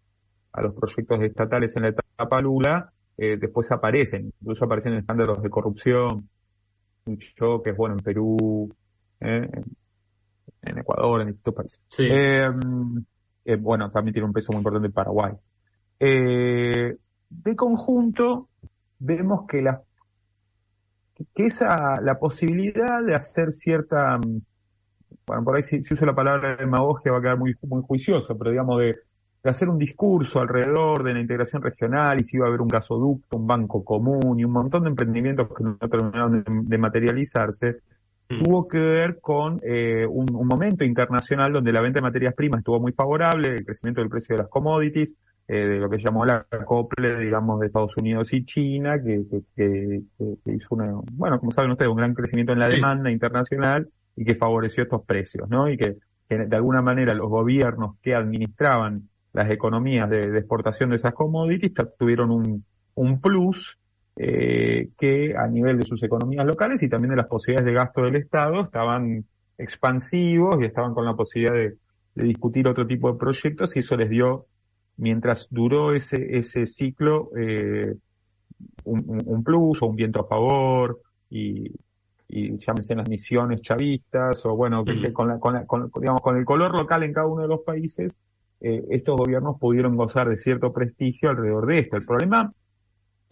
a 0.52 0.62
los 0.64 0.76
proyectos 0.76 1.24
estatales 1.24 1.74
en 1.78 1.84
la 1.84 1.90
etapa 1.90 2.42
Lula, 2.42 2.92
eh, 3.18 3.38
después 3.40 3.72
aparecen, 3.72 4.34
incluso 4.42 4.66
aparecen 4.66 4.96
escándalos 4.96 5.42
de 5.42 5.50
corrupción, 5.50 6.28
choques, 7.38 7.78
bueno, 7.78 7.96
en 7.96 8.04
Perú, 8.04 8.76
en, 9.22 9.66
Ecuador, 10.78 11.22
en 11.22 11.28
distintos 11.28 11.54
países. 11.54 11.82
Eh, 13.46 13.56
bueno, 13.56 13.90
también 13.92 14.14
tiene 14.14 14.28
un 14.28 14.34
peso 14.34 14.52
muy 14.52 14.60
importante 14.60 14.88
en 14.88 14.94
Paraguay. 14.94 15.34
Eh, 16.00 16.98
de 17.30 17.56
conjunto, 17.56 18.50
vemos 19.00 19.46
que 19.48 19.62
la 19.62 19.82
que 21.36 21.46
esa, 21.46 22.02
la 22.02 22.18
posibilidad 22.18 23.04
de 23.06 23.14
hacer 23.14 23.52
cierta, 23.52 24.20
bueno, 25.28 25.44
por 25.44 25.56
ahí 25.56 25.62
si, 25.62 25.84
si 25.84 25.94
uso 25.94 26.06
la 26.06 26.16
palabra 26.16 26.56
demagogia 26.56 27.12
va 27.12 27.20
a 27.20 27.22
quedar 27.22 27.38
muy, 27.38 27.56
muy 27.62 27.84
juicioso, 27.84 28.36
pero 28.38 28.50
digamos 28.50 28.80
de, 28.80 28.96
de 29.44 29.50
hacer 29.50 29.70
un 29.70 29.78
discurso 29.78 30.40
alrededor 30.40 31.04
de 31.04 31.14
la 31.14 31.20
integración 31.20 31.62
regional 31.62 32.20
y 32.20 32.24
si 32.24 32.38
iba 32.38 32.46
a 32.46 32.50
haber 32.50 32.62
un 32.62 32.68
gasoducto, 32.68 33.38
un 33.38 33.48
banco 33.48 33.84
común 33.84 34.40
y 34.40 34.44
un 34.44 34.52
montón 34.52 34.84
de 34.84 34.90
emprendimientos 34.90 35.48
que 35.56 35.64
no 35.64 35.78
terminaron 35.78 36.44
de, 36.44 36.78
materializarse. 36.78 37.80
Tuvo 38.44 38.68
que 38.68 38.80
ver 38.80 39.20
con 39.22 39.60
eh, 39.64 40.06
un, 40.08 40.26
momento 40.46 40.84
internacional 40.84 41.54
donde 41.54 41.72
la 41.72 41.82
venta 41.82 42.00
de 42.00 42.04
materias 42.04 42.34
primas 42.34 42.60
estuvo 42.60 42.80
muy 42.80 42.92
favorable, 42.92 43.54
el 43.54 43.66
crecimiento 43.66 44.02
del 44.02 44.10
precio 44.10 44.36
de 44.36 44.44
las 44.44 44.50
commodities, 44.50 45.14
eh, 45.48 45.56
de 45.56 45.78
lo 45.80 45.90
que 45.90 45.98
llamó 45.98 46.26
la 46.26 46.46
acople, 46.50 47.20
digamos, 47.20 47.60
de 47.60 47.68
Estados 47.68 47.96
Unidos 47.98 48.32
y 48.34 48.46
China, 48.46 49.02
que, 49.04 49.24
que, 49.56 50.02
hizo 50.46 50.76
una, 50.76 50.94
bueno, 51.14 51.40
como 51.40 51.52
saben 51.52 51.72
ustedes, 51.72 51.92
un 51.92 51.98
gran 51.98 52.14
crecimiento 52.14 52.54
en 52.54 52.60
la 52.60 52.70
demanda 52.70 53.12
internacional 53.12 53.90
y 54.16 54.24
que 54.24 54.36
favoreció 54.36 54.84
estos 54.84 55.04
precios, 55.06 55.50
¿no? 55.50 55.70
Y 55.70 55.78
que 55.78 55.98
de 56.30 56.56
alguna 56.56 56.82
manera 56.82 57.14
los 57.14 57.30
gobiernos 57.30 57.98
que 58.02 58.16
administraban 58.16 59.10
las 59.34 59.50
economías 59.50 60.10
de, 60.10 60.38
exportación 60.38 60.90
de 60.90 60.98
esas 60.98 61.14
commodities 61.14 61.74
tuvieron 61.98 62.32
un, 62.32 62.66
un 62.96 63.22
plus 63.22 63.78
eh, 64.16 64.90
que 64.98 65.36
a 65.36 65.48
nivel 65.48 65.78
de 65.80 65.86
sus 65.86 66.04
economías 66.04 66.46
locales 66.46 66.84
y 66.84 66.90
también 66.90 67.12
de 67.12 67.18
las 67.18 67.28
posibilidades 67.28 67.66
de 67.66 67.74
gasto 67.74 68.04
del 68.04 68.16
Estado 68.18 68.62
estaban 68.62 69.26
expansivos 69.58 70.58
y 70.62 70.66
estaban 70.66 70.94
con 70.94 71.06
la 71.06 71.16
posibilidad 71.16 71.54
de, 71.54 71.78
discutir 72.14 72.68
otro 72.68 72.86
tipo 72.86 73.10
de 73.10 73.18
proyectos 73.18 73.74
y 73.76 73.80
eso 73.80 73.96
les 73.96 74.10
dio, 74.10 74.46
mientras 74.98 75.48
duró 75.50 75.96
ese, 75.96 76.38
ese 76.38 76.66
ciclo, 76.66 77.30
eh, 77.38 77.96
un, 78.84 79.44
plus 79.46 79.82
o 79.82 79.86
un 79.86 79.96
viento 79.96 80.20
a 80.20 80.28
favor 80.28 81.00
y, 81.30 81.72
y 82.28 82.58
llámense 82.58 82.96
las 82.96 83.08
misiones 83.08 83.62
chavistas 83.62 84.46
o 84.46 84.58
bueno, 84.58 84.84
con, 85.14 85.40
con, 85.40 85.92
digamos, 86.02 86.22
con 86.22 86.38
el 86.38 86.44
color 86.44 86.76
local 86.76 87.04
en 87.04 87.14
cada 87.14 87.28
uno 87.28 87.44
de 87.44 87.48
los 87.48 87.62
países 87.62 88.18
eh, 88.62 88.86
estos 88.92 89.18
gobiernos 89.18 89.58
pudieron 89.60 89.96
gozar 89.96 90.30
de 90.30 90.38
cierto 90.38 90.72
prestigio 90.72 91.32
alrededor 91.32 91.66
de 91.66 91.80
esto. 91.80 91.98
El 91.98 92.06
problema 92.06 92.54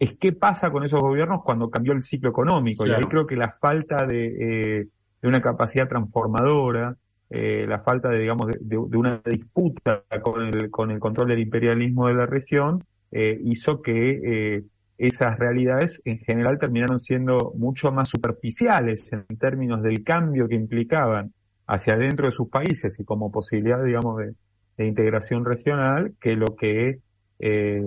es 0.00 0.18
qué 0.18 0.32
pasa 0.32 0.70
con 0.70 0.82
esos 0.82 1.00
gobiernos 1.00 1.42
cuando 1.44 1.70
cambió 1.70 1.92
el 1.92 2.02
ciclo 2.02 2.30
económico. 2.30 2.84
Y 2.84 2.90
ahí 2.90 3.02
creo 3.02 3.26
que 3.26 3.36
la 3.36 3.56
falta 3.60 4.04
de, 4.06 4.80
eh, 4.80 4.86
una 5.22 5.40
capacidad 5.40 5.86
transformadora, 5.86 6.96
eh, 7.28 7.66
la 7.68 7.80
falta 7.80 8.08
de, 8.08 8.18
digamos, 8.18 8.48
de, 8.58 8.76
una 8.76 9.20
disputa 9.24 10.02
con 10.22 10.46
el, 10.46 10.70
con 10.70 10.90
el 10.90 10.98
control 10.98 11.28
del 11.28 11.38
imperialismo 11.38 12.08
de 12.08 12.14
la 12.14 12.26
región, 12.26 12.82
hizo 13.12 13.82
que 13.82 14.62
esas 14.96 15.36
realidades 15.38 16.00
en 16.04 16.18
general 16.18 16.58
terminaron 16.60 17.00
siendo 17.00 17.52
mucho 17.56 17.90
más 17.90 18.08
superficiales 18.08 19.12
en 19.12 19.36
términos 19.36 19.82
del 19.82 20.04
cambio 20.04 20.46
que 20.46 20.54
implicaban 20.54 21.32
hacia 21.66 21.94
adentro 21.94 22.26
de 22.26 22.32
sus 22.32 22.48
países 22.48 23.00
y 23.00 23.04
como 23.04 23.32
posibilidad, 23.32 23.82
digamos, 23.82 24.18
de, 24.18 24.34
de 24.80 24.86
integración 24.86 25.44
regional 25.44 26.14
que 26.20 26.36
lo 26.36 26.56
que 26.56 27.00
eh, 27.38 27.82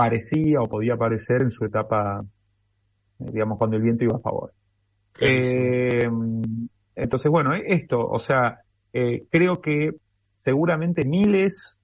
parecía 0.00 0.62
o 0.62 0.66
podía 0.66 0.96
parecer 0.96 1.42
en 1.42 1.50
su 1.50 1.66
etapa, 1.66 2.24
digamos, 3.18 3.58
cuando 3.58 3.76
el 3.76 3.82
viento 3.82 4.04
iba 4.04 4.16
a 4.16 4.20
favor. 4.20 4.50
Eh, 5.20 6.08
entonces, 6.96 7.30
bueno, 7.30 7.50
esto, 7.54 8.00
o 8.00 8.18
sea, 8.18 8.60
eh, 8.94 9.24
creo 9.30 9.60
que 9.60 9.90
seguramente 10.42 11.06
miles 11.06 11.76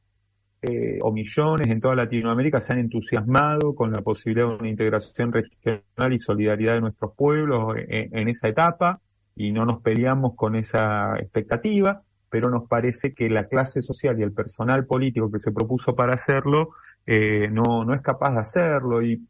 o 1.02 1.12
millones 1.12 1.68
en 1.68 1.80
toda 1.80 1.94
Latinoamérica 1.94 2.58
se 2.58 2.72
han 2.72 2.80
entusiasmado 2.80 3.76
con 3.76 3.92
la 3.92 4.00
posibilidad 4.00 4.48
de 4.48 4.54
una 4.56 4.68
integración 4.68 5.30
regional 5.30 6.12
y 6.12 6.18
solidaridad 6.18 6.74
de 6.74 6.80
nuestros 6.80 7.12
pueblos 7.14 7.76
en 7.76 8.28
esa 8.28 8.48
etapa 8.48 8.98
y 9.36 9.52
no 9.52 9.64
nos 9.64 9.80
peleamos 9.80 10.34
con 10.34 10.56
esa 10.56 11.18
expectativa 11.20 12.02
pero 12.36 12.50
nos 12.50 12.68
parece 12.68 13.14
que 13.14 13.30
la 13.30 13.46
clase 13.46 13.80
social 13.80 14.20
y 14.20 14.22
el 14.22 14.34
personal 14.34 14.84
político 14.84 15.32
que 15.32 15.38
se 15.38 15.52
propuso 15.52 15.94
para 15.94 16.12
hacerlo 16.12 16.68
eh, 17.06 17.48
no, 17.50 17.82
no 17.86 17.94
es 17.94 18.02
capaz 18.02 18.32
de 18.34 18.40
hacerlo. 18.40 19.00
Y 19.00 19.26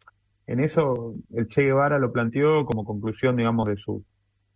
en 0.49 0.59
eso 0.59 1.15
el 1.33 1.47
Che 1.47 1.63
Guevara 1.63 2.01
lo 2.01 2.11
planteó 2.11 2.65
como 2.65 2.85
conclusión, 2.85 3.37
digamos, 3.37 3.69
de 3.69 3.77
su, 3.77 4.05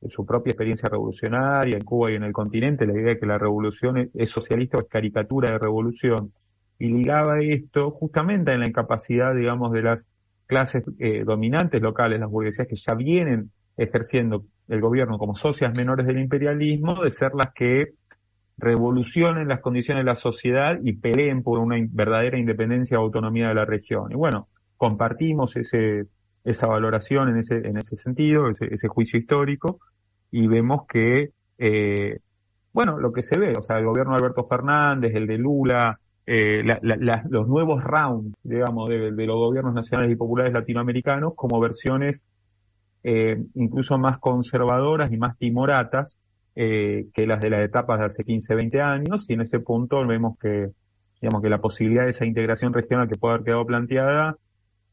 de 0.00 0.10
su 0.10 0.26
propia 0.26 0.50
experiencia 0.50 0.88
revolucionaria 0.88 1.76
en 1.76 1.84
Cuba 1.84 2.10
y 2.10 2.16
en 2.16 2.24
el 2.24 2.32
continente, 2.32 2.86
la 2.86 2.94
idea 2.94 3.14
de 3.14 3.20
que 3.20 3.26
la 3.26 3.38
revolución 3.38 4.10
es, 4.12 4.30
socialista 4.30 4.78
o 4.78 4.80
es 4.80 4.88
caricatura 4.88 5.52
de 5.52 5.58
revolución, 5.60 6.32
y 6.76 6.88
ligaba 6.88 7.38
esto 7.40 7.92
justamente 7.92 8.50
en 8.50 8.58
la 8.58 8.68
incapacidad, 8.68 9.32
digamos, 9.32 9.70
de 9.70 9.82
las 9.82 10.08
clases 10.46 10.82
eh, 10.98 11.22
dominantes 11.24 11.80
locales, 11.80 12.18
las 12.18 12.28
burguesías 12.28 12.66
que 12.66 12.74
ya 12.74 12.94
vienen 12.94 13.52
ejerciendo 13.76 14.44
el 14.66 14.80
gobierno 14.80 15.18
como 15.18 15.36
socias 15.36 15.72
menores 15.76 16.04
del 16.04 16.18
imperialismo, 16.18 17.04
de 17.04 17.10
ser 17.12 17.30
las 17.36 17.52
que 17.54 17.92
revolucionen 18.60 19.48
las 19.48 19.60
condiciones 19.60 20.04
de 20.04 20.10
la 20.10 20.16
sociedad 20.16 20.78
y 20.82 20.92
peleen 20.92 21.42
por 21.42 21.58
una 21.58 21.76
verdadera 21.90 22.38
independencia 22.38 22.98
o 22.98 23.02
autonomía 23.02 23.48
de 23.48 23.54
la 23.54 23.64
región. 23.64 24.12
Y 24.12 24.14
bueno, 24.14 24.48
compartimos 24.76 25.56
ese, 25.56 26.06
esa 26.44 26.66
valoración 26.66 27.30
en 27.30 27.38
ese, 27.38 27.56
en 27.56 27.76
ese 27.78 27.96
sentido, 27.96 28.48
ese, 28.48 28.88
juicio 28.88 29.18
histórico, 29.18 29.80
y 30.30 30.46
vemos 30.46 30.82
que, 30.88 31.30
eh, 31.58 32.18
bueno, 32.72 32.98
lo 32.98 33.12
que 33.12 33.22
se 33.22 33.38
ve, 33.38 33.52
o 33.56 33.62
sea, 33.62 33.78
el 33.78 33.86
gobierno 33.86 34.12
de 34.12 34.18
Alberto 34.18 34.44
Fernández, 34.44 35.14
el 35.14 35.26
de 35.26 35.38
Lula, 35.38 35.98
eh, 36.26 36.62
los 37.28 37.48
nuevos 37.48 37.82
rounds, 37.82 38.36
digamos, 38.42 38.88
de, 38.88 39.10
los 39.10 39.36
gobiernos 39.36 39.74
nacionales 39.74 40.12
y 40.12 40.16
populares 40.16 40.52
latinoamericanos 40.52 41.32
como 41.34 41.58
versiones 41.58 42.22
eh, 43.02 43.42
incluso 43.54 43.98
más 43.98 44.18
conservadoras 44.18 45.10
y 45.10 45.16
más 45.16 45.38
timoratas 45.38 46.18
eh, 46.56 47.06
que 47.14 47.26
las 47.26 47.40
de 47.40 47.50
las 47.50 47.64
etapas 47.64 47.98
de 48.00 48.06
hace 48.06 48.24
15, 48.24 48.54
20 48.54 48.80
años, 48.80 49.28
y 49.28 49.34
en 49.34 49.42
ese 49.42 49.60
punto 49.60 50.06
vemos 50.06 50.38
que, 50.38 50.70
digamos, 51.20 51.42
que 51.42 51.48
la 51.48 51.60
posibilidad 51.60 52.04
de 52.04 52.10
esa 52.10 52.26
integración 52.26 52.72
regional 52.72 53.08
que 53.08 53.16
puede 53.16 53.34
haber 53.34 53.44
quedado 53.44 53.66
planteada, 53.66 54.36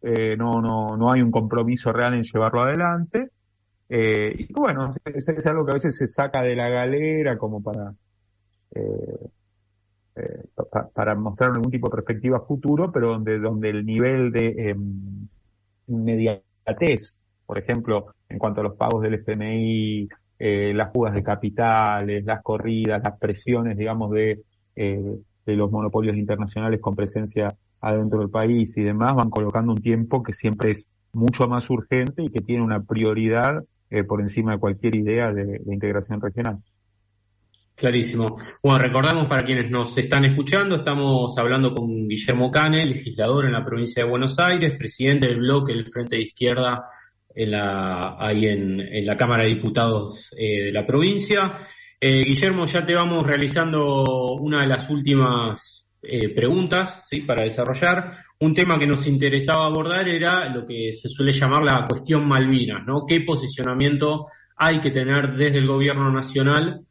eh, 0.02 0.38
no, 0.38 0.62
no, 0.62 0.96
no 0.96 1.12
hay 1.12 1.22
un 1.22 1.32
compromiso 1.32 1.92
real 1.92 2.14
en 2.14 2.24
llevarlo 2.24 2.62
adelante. 2.62 3.30
Eh, 3.90 4.36
y 4.38 4.54
bueno, 4.54 4.92
es, 5.06 5.48
algo 5.48 5.66
que 5.66 5.72
a 5.72 5.76
veces 5.76 5.98
se 5.98 6.08
saca 6.08 6.42
de 6.42 6.56
la 6.56 6.70
galera 6.70 7.38
como 7.38 7.64
para, 7.64 7.94
para 10.94 11.16
mostrar 11.16 11.52
algún 11.52 11.72
tipo 11.72 11.88
de 11.88 11.96
perspectiva 11.96 12.42
futuro, 12.42 12.92
pero 12.92 13.10
donde, 13.10 13.40
donde 13.40 13.70
el 13.70 13.86
nivel 13.86 14.32
de 14.32 14.70
em, 14.70 15.28
inmediatez, 15.88 17.20
por 17.46 17.58
ejemplo, 17.58 18.14
en 18.30 18.40
cuanto 18.40 18.62
a 18.62 18.64
los 18.66 18.76
pagos 18.76 19.02
del 19.02 19.16
FMI, 19.16 20.10
eh, 20.40 20.74
las 20.74 20.92
fugas 20.94 21.14
de 21.14 21.24
capitales, 21.24 22.24
las 22.26 22.42
corridas, 22.44 23.02
las 23.04 23.18
presiones, 23.18 23.78
digamos, 23.78 24.12
de, 24.12 24.42
eh, 24.76 25.18
de 25.46 25.56
los 25.56 25.72
monopolios 25.72 26.16
internacionales 26.16 26.80
con 26.80 26.96
presencia 26.96 27.56
adentro 27.82 28.20
del 28.20 28.30
país 28.30 28.76
y 28.78 28.84
demás, 28.84 29.16
van 29.16 29.30
colocando 29.30 29.72
un 29.72 29.82
tiempo 29.82 30.24
que 30.24 30.34
siempre 30.34 30.72
es 30.72 30.86
mucho 31.14 31.48
más 31.48 31.70
urgente 31.70 32.24
y 32.24 32.30
que 32.30 32.42
tiene 32.42 32.64
una 32.64 32.82
prioridad 32.82 33.64
eh, 33.90 34.04
por 34.04 34.22
encima 34.22 34.54
de 34.54 34.60
cualquier 34.60 34.96
idea 34.96 35.32
de, 35.32 35.62
integración 35.68 36.22
regional. 36.22 36.58
Clarísimo. 37.76 38.38
Bueno, 38.62 38.80
recordamos 38.80 39.28
para 39.28 39.44
quienes 39.44 39.70
nos 39.70 39.98
están 39.98 40.26
escuchando, 40.26 40.78
estamos 40.78 41.38
hablando 41.38 41.74
con 41.74 42.08
Guillermo 42.08 42.50
Cane, 42.50 42.86
legislador 42.86 43.46
en 43.46 43.54
la 43.54 43.64
provincia 43.64 44.04
de 44.04 44.10
Buenos 44.10 44.40
Aires, 44.40 44.76
presidente 44.78 45.28
del 45.28 45.38
bloque 45.38 45.74
del 45.74 45.92
Frente 45.92 46.16
de 46.16 46.24
Izquierda 46.24 46.86
en 47.38 47.52
la, 47.52 48.16
ahí 48.20 48.46
en, 48.48 49.06
la 49.06 49.16
Cámara 49.16 49.44
de 49.44 49.50
Diputados 49.50 50.32
eh, 50.36 50.66
de 50.66 50.72
la 50.72 50.86
provincia. 50.86 51.60
Eh, 52.00 52.24
Guillermo, 52.26 52.66
ya 52.66 52.86
te 52.86 52.96
vamos 52.96 53.24
realizando 53.24 54.34
una 54.40 54.62
de 54.62 54.68
las 54.68 54.90
últimas 54.90 55.88
eh, 56.02 56.30
preguntas 56.30 57.06
¿sí? 57.08 57.22
para 57.22 57.44
desarrollar. 57.44 58.18
Un 58.40 58.56
tema 58.56 58.80
que 58.80 58.88
nos 58.88 59.06
interesaba 59.06 59.66
abordar 59.66 60.10
era 60.10 60.50
lo 60.50 60.66
que 60.66 60.92
se 60.94 61.10
suele 61.10 61.32
llamar 61.32 61.64
la 61.64 61.86
cuestión 61.88 62.28
Malvinas, 62.28 62.84
¿no? 62.86 63.06
¿Qué 63.08 63.22
posicionamiento 63.22 64.28
hay 64.56 64.80
que 64.80 64.92
tener 64.92 65.36
desde 65.36 65.60
el 65.60 65.68
gobierno 65.68 66.12
nacional 66.12 66.82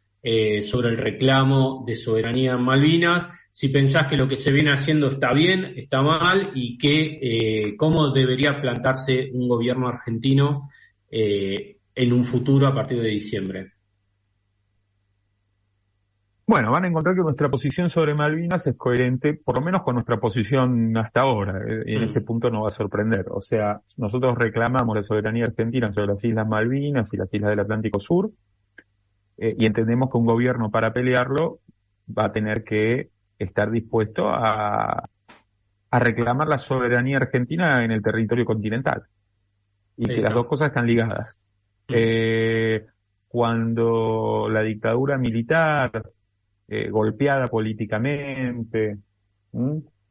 sobre 0.62 0.88
el 0.88 0.96
reclamo 0.96 1.84
de 1.86 1.94
soberanía 1.94 2.54
en 2.54 2.64
Malvinas, 2.64 3.28
si 3.56 3.70
pensás 3.70 4.06
que 4.06 4.18
lo 4.18 4.28
que 4.28 4.36
se 4.36 4.52
viene 4.52 4.70
haciendo 4.70 5.08
está 5.08 5.32
bien, 5.32 5.64
está 5.76 6.02
mal 6.02 6.50
y 6.54 6.76
que 6.76 7.18
eh, 7.22 7.76
cómo 7.78 8.10
debería 8.10 8.60
plantarse 8.60 9.30
un 9.32 9.48
gobierno 9.48 9.88
argentino 9.88 10.68
eh, 11.10 11.78
en 11.94 12.12
un 12.12 12.22
futuro 12.24 12.66
a 12.66 12.74
partir 12.74 13.00
de 13.00 13.08
diciembre. 13.08 13.72
Bueno, 16.46 16.70
van 16.70 16.84
a 16.84 16.88
encontrar 16.88 17.14
que 17.14 17.22
nuestra 17.22 17.48
posición 17.48 17.88
sobre 17.88 18.14
Malvinas 18.14 18.66
es 18.66 18.76
coherente, 18.76 19.32
por 19.32 19.58
lo 19.58 19.64
menos 19.64 19.82
con 19.84 19.94
nuestra 19.94 20.18
posición 20.18 20.94
hasta 20.98 21.22
ahora, 21.22 21.58
y 21.86 21.94
en 21.94 22.02
mm. 22.02 22.04
ese 22.04 22.20
punto 22.20 22.50
no 22.50 22.64
va 22.64 22.68
a 22.68 22.72
sorprender. 22.72 23.24
O 23.30 23.40
sea, 23.40 23.80
nosotros 23.96 24.36
reclamamos 24.36 24.94
la 24.94 25.02
soberanía 25.02 25.44
argentina 25.44 25.90
sobre 25.94 26.08
las 26.08 26.22
Islas 26.22 26.46
Malvinas 26.46 27.08
y 27.10 27.16
las 27.16 27.32
Islas 27.32 27.52
del 27.52 27.60
Atlántico 27.60 28.00
Sur, 28.00 28.32
eh, 29.38 29.56
y 29.58 29.64
entendemos 29.64 30.10
que 30.10 30.18
un 30.18 30.26
gobierno 30.26 30.70
para 30.70 30.92
pelearlo 30.92 31.60
va 32.06 32.26
a 32.26 32.32
tener 32.32 32.62
que 32.62 33.15
estar 33.38 33.70
dispuesto 33.70 34.28
a, 34.28 35.08
a 35.90 35.98
reclamar 35.98 36.48
la 36.48 36.58
soberanía 36.58 37.18
argentina 37.18 37.84
en 37.84 37.90
el 37.90 38.02
territorio 38.02 38.44
continental. 38.44 39.02
Y 39.96 40.06
que 40.06 40.20
las 40.20 40.34
dos 40.34 40.46
cosas 40.46 40.68
están 40.68 40.86
ligadas. 40.86 41.36
Eh, 41.88 42.84
cuando 43.28 44.48
la 44.50 44.62
dictadura 44.62 45.16
militar, 45.16 45.90
eh, 46.68 46.90
golpeada 46.90 47.46
políticamente, 47.46 48.98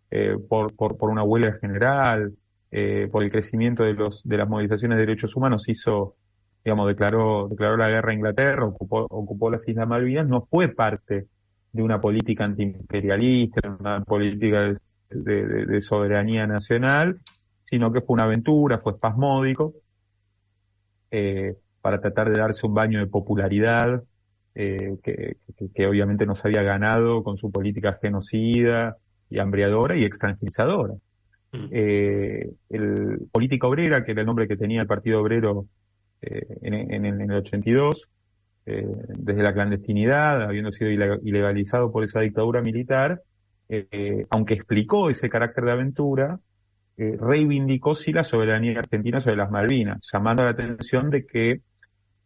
eh, 0.10 0.36
por, 0.50 0.76
por, 0.76 0.98
por, 0.98 1.10
una 1.10 1.24
huelga 1.24 1.58
general, 1.60 2.34
eh, 2.72 3.08
por 3.12 3.24
el 3.24 3.32
crecimiento 3.32 3.84
de, 3.84 3.94
los, 3.94 4.22
de 4.24 4.38
las 4.38 4.50
movilizaciones 4.50 4.98
de 4.98 5.06
derechos 5.06 5.36
humanos, 5.36 5.68
hizo 5.68 6.16
digamos, 6.64 6.88
declaró, 6.88 7.48
declaró 7.48 7.78
la 7.78 7.90
guerra 7.90 8.10
a 8.10 8.16
Inglaterra, 8.16 8.66
ocupó, 8.66 9.06
ocupó 9.08 9.52
las 9.52 9.68
Islas 9.68 9.88
Malvinas, 9.88 10.28
no 10.28 10.48
fue 10.50 10.70
parte 10.70 11.28
de 11.76 11.84
una 11.84 12.00
política 12.00 12.46
antiimperialista, 12.46 13.78
una 13.80 14.02
política 14.04 14.74
de, 15.10 15.82
soberanía 15.82 16.48
nacional, 16.48 17.20
sino 17.66 17.92
que 17.92 18.02
fue 18.02 18.14
una 18.14 18.26
aventura, 18.26 18.80
fue 18.80 18.94
espasmódico, 18.94 19.74
eh, 21.12 21.56
para 21.82 22.00
tratar 22.00 22.32
de 22.32 22.38
darse 22.38 22.66
un 22.66 22.74
baño 22.74 23.00
de 23.00 23.08
popularidad, 23.08 24.04
eh, 24.56 24.98
que, 25.04 25.36
que, 25.74 25.86
obviamente 25.86 26.26
no 26.26 26.38
se 26.38 26.48
había 26.48 26.64
ganado 26.64 27.24
con 27.24 27.38
su 27.38 27.52
política 27.52 28.00
genocida 28.02 28.96
y 29.30 29.40
hambriadora 29.40 29.98
y 29.98 30.06
extranjerizadora. 30.06 30.94
Mm. 31.52 31.68
Eh, 31.72 32.50
el 32.70 33.28
Política 33.34 33.68
Obrera, 33.68 34.06
que 34.06 34.14
era 34.14 34.22
el 34.22 34.28
nombre 34.28 34.48
que 34.48 34.56
tenía 34.56 34.82
el 34.82 34.88
Partido 34.88 35.22
Obrero 35.22 35.66
eh, 36.22 36.46
en, 36.62 37.06
el 37.06 37.32
82, 37.32 38.08
eh, 38.66 38.86
desde 39.08 39.44
la 39.44 39.54
clandestinidad, 39.54 40.44
habiendo 40.44 40.72
sido 40.72 40.90
ilegalizado 40.90 41.92
por 41.92 42.04
esa 42.04 42.22
dictadura 42.22 42.62
militar, 42.62 43.22
eh, 43.70 44.26
aunque 44.30 44.54
explicó 44.56 45.10
ese 45.10 45.30
carácter 45.30 45.66
de 45.66 45.72
aventura, 45.72 46.40
reivindicó 46.98 47.94
sí 47.94 48.14
la 48.14 48.24
soberanía 48.24 48.80
argentina 48.80 49.20
sobre 49.20 49.36
las 49.36 49.52
Malvinas, 49.52 50.00
llamando 50.14 50.46
la 50.46 50.52
atención 50.52 51.10
de 51.10 51.26
que 51.26 51.60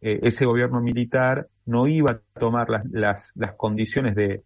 ese 0.00 0.46
gobierno 0.46 0.80
militar 0.80 1.48
no 1.66 1.88
iba 1.88 2.12
a 2.12 2.38
tomar 2.38 2.70
las, 2.70 2.84
las, 3.34 3.54
condiciones 3.56 4.14
de, 4.14 4.42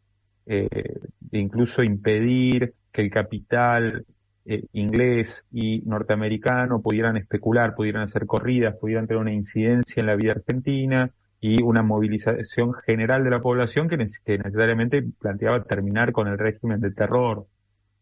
incluso 1.31 1.83
impedir 1.83 2.73
que 2.91 3.03
el 3.03 3.11
capital 3.11 4.07
eh, 4.47 4.67
inglés 4.75 5.43
y 5.51 5.81
norteamericano 5.87 6.83
pudieran 6.83 7.17
especular, 7.17 7.75
pudieran 7.75 8.03
hacer 8.03 8.27
corridas, 8.27 8.77
pudieran 8.77 9.07
tener 9.07 9.23
una 9.23 9.33
incidencia 9.33 10.01
en 10.01 10.07
la 10.07 10.17
vida 10.17 10.33
argentina 10.33 11.11
y 11.47 11.63
una 11.63 11.83
movilización 11.83 12.73
general 12.87 13.23
de 13.23 13.29
la 13.29 13.43
población 13.43 13.87
que, 13.87 13.99
necesariamente 13.99 15.05
planteaba 15.21 15.63
terminar 15.65 16.11
con 16.11 16.27
el 16.27 16.39
régimen 16.39 16.81
de 16.81 16.91
terror 16.93 17.47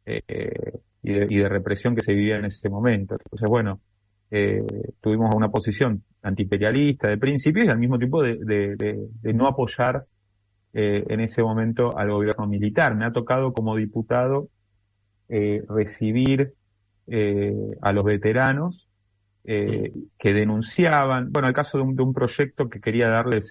eh, 0.07 0.78
y, 1.02 1.12
de, 1.12 1.48
represión 1.48 1.96
que 1.96 2.02
se 2.02 2.12
vivía 2.12 2.37
en 2.37 2.44
ese 2.44 2.68
momento. 2.68 3.16
Entonces, 3.16 3.48
bueno, 3.48 3.81
eh, 4.31 4.64
tuvimos 5.00 5.35
una 5.35 5.48
posición 5.48 6.05
antiimperialista 6.22 7.09
de 7.09 7.18
principio 7.18 7.64
y 7.64 7.68
al 7.68 7.81
mismo 7.81 7.98
tiempo 7.98 8.22
de, 8.22 9.09
no 9.35 9.48
apoyar 9.48 10.05
en 10.72 11.18
ese 11.18 11.42
momento 11.42 11.98
al 11.98 12.12
gobierno 12.12 12.46
militar. 12.46 12.94
Me 12.94 13.07
ha 13.07 13.11
tocado 13.11 13.52
como 13.52 13.74
diputado 13.74 14.50
eh, 15.28 15.64
recibir 15.68 16.55
eh, 17.09 17.57
a 17.81 17.92
los 17.92 18.05
veteranos 18.05 18.87
eh, 19.44 19.92
que 20.18 20.33
denunciaban, 20.33 21.33
bueno, 21.33 21.48
el 21.48 21.55
caso 21.55 21.78
de 21.78 21.85
un, 21.85 22.12
proyecto 22.14 22.68
que 22.68 22.81
quería 22.81 23.09
darles 23.09 23.50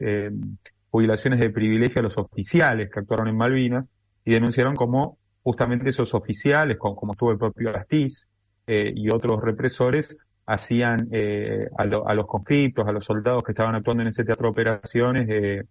jubilaciones 0.89 1.39
de 1.39 1.49
privilegio 1.49 1.99
a 1.99 2.04
los 2.04 2.17
oficiales 2.17 2.89
que 2.91 2.99
actuaron 2.99 3.27
en 3.27 3.38
Malvinas 3.38 3.86
y 4.25 4.32
denunciaron 4.32 4.75
como 4.75 5.17
justamente 5.43 5.89
esos 5.89 6.13
oficiales, 6.13 6.77
como, 6.77 6.95
como 6.95 7.13
estuvo 7.13 7.32
el 7.32 7.38
propio 7.38 7.75
Astiz 7.75 8.25
y 8.67 9.13
otros 9.13 9.41
represores, 9.41 10.15
hacían 10.45 11.10
a, 11.77 11.84
a, 11.84 12.13
los 12.13 12.25
conflictos, 12.27 12.88
a 12.88 12.91
los 12.91 13.04
soldados 13.04 13.43
que 13.43 13.51
estaban 13.51 13.75
actuando 13.75 14.04
en 14.04 14.10
ese 14.10 14.23
teatro 14.23 14.47
de 14.47 14.51
operaciones, 14.51 15.65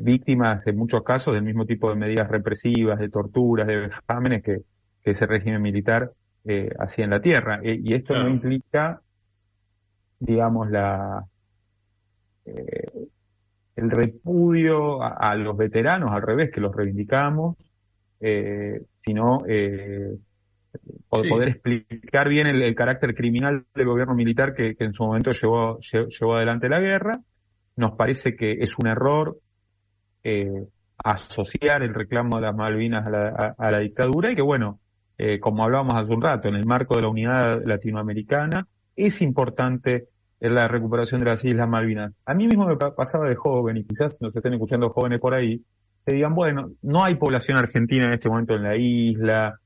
víctimas 0.00 0.66
en 0.66 0.76
muchos 0.76 1.02
casos 1.02 1.34
del 1.34 1.42
mismo 1.42 1.66
tipo 1.66 1.88
de 1.90 1.96
medidas 1.96 2.28
represivas, 2.28 2.98
de 2.98 3.08
torturas, 3.08 3.66
de 3.66 3.76
vejámenes 3.88 4.42
que, 4.42 4.58
que 5.02 5.10
ese 5.10 5.26
régimen 5.26 5.62
militar 5.62 6.12
eh, 6.44 6.70
hacía 6.78 7.04
en 7.04 7.10
la 7.10 7.20
tierra. 7.20 7.60
E, 7.62 7.78
y 7.82 7.94
esto 7.94 8.14
no 8.14 8.28
implica, 8.28 9.02
digamos, 10.18 10.70
la 10.70 11.24
eh, 12.44 13.08
el 13.76 13.90
repudio 13.90 15.02
a, 15.02 15.36
los 15.36 15.56
veteranos, 15.56 16.10
al 16.12 16.22
revés, 16.22 16.50
que 16.52 16.60
los 16.60 16.74
reivindicamos, 16.74 17.56
eh, 18.20 18.82
sino 19.04 19.44
poder 21.08 21.48
explicar 21.48 22.28
bien 22.28 22.48
el, 22.48 22.74
carácter 22.74 23.14
criminal 23.14 23.64
del 23.74 23.86
gobierno 23.86 24.16
militar 24.16 24.54
que, 24.54 24.74
en 24.80 24.92
su 24.94 25.04
momento 25.04 25.30
llevó, 25.30 25.78
llevó, 25.80 26.34
adelante 26.34 26.68
la 26.68 26.80
guerra. 26.80 27.20
Nos 27.76 27.92
parece 27.92 28.34
que 28.34 28.52
es 28.52 28.76
un 28.78 28.88
error 28.88 29.38
asociar 31.04 31.84
el 31.84 31.94
reclamo 31.94 32.36
de 32.36 32.42
las 32.42 32.56
Malvinas 32.56 33.06
a 33.06 33.10
la, 33.10 33.54
a 33.56 33.70
la 33.70 33.78
dictadura 33.78 34.32
y 34.32 34.34
que, 34.34 34.42
bueno, 34.42 34.80
eh, 35.18 35.40
como 35.40 35.64
hablábamos 35.64 35.94
hace 35.94 36.12
un 36.12 36.22
rato, 36.22 36.48
en 36.48 36.54
el 36.54 36.64
marco 36.64 36.94
de 36.94 37.02
la 37.02 37.08
unidad 37.08 37.60
latinoamericana, 37.64 38.68
es 39.06 39.22
importante 39.22 40.08
la 40.40 40.68
recuperación 40.68 41.20
de 41.22 41.30
las 41.30 41.44
Islas 41.44 41.68
Malvinas. 41.68 42.12
A 42.24 42.34
mí 42.34 42.46
mismo 42.46 42.66
me 42.66 42.76
pasaba 42.76 43.28
de 43.28 43.34
joven, 43.34 43.76
y 43.76 43.84
quizás 43.84 44.20
nos 44.20 44.34
estén 44.34 44.54
escuchando 44.54 44.90
jóvenes 44.90 45.20
por 45.20 45.34
ahí, 45.34 45.62
que 46.06 46.14
digan, 46.14 46.34
bueno, 46.34 46.70
no 46.82 47.04
hay 47.04 47.16
población 47.16 47.58
argentina 47.58 48.04
en 48.04 48.14
este 48.14 48.28
momento 48.28 48.54
en 48.54 48.62
la 48.62 48.76
isla, 48.76 49.58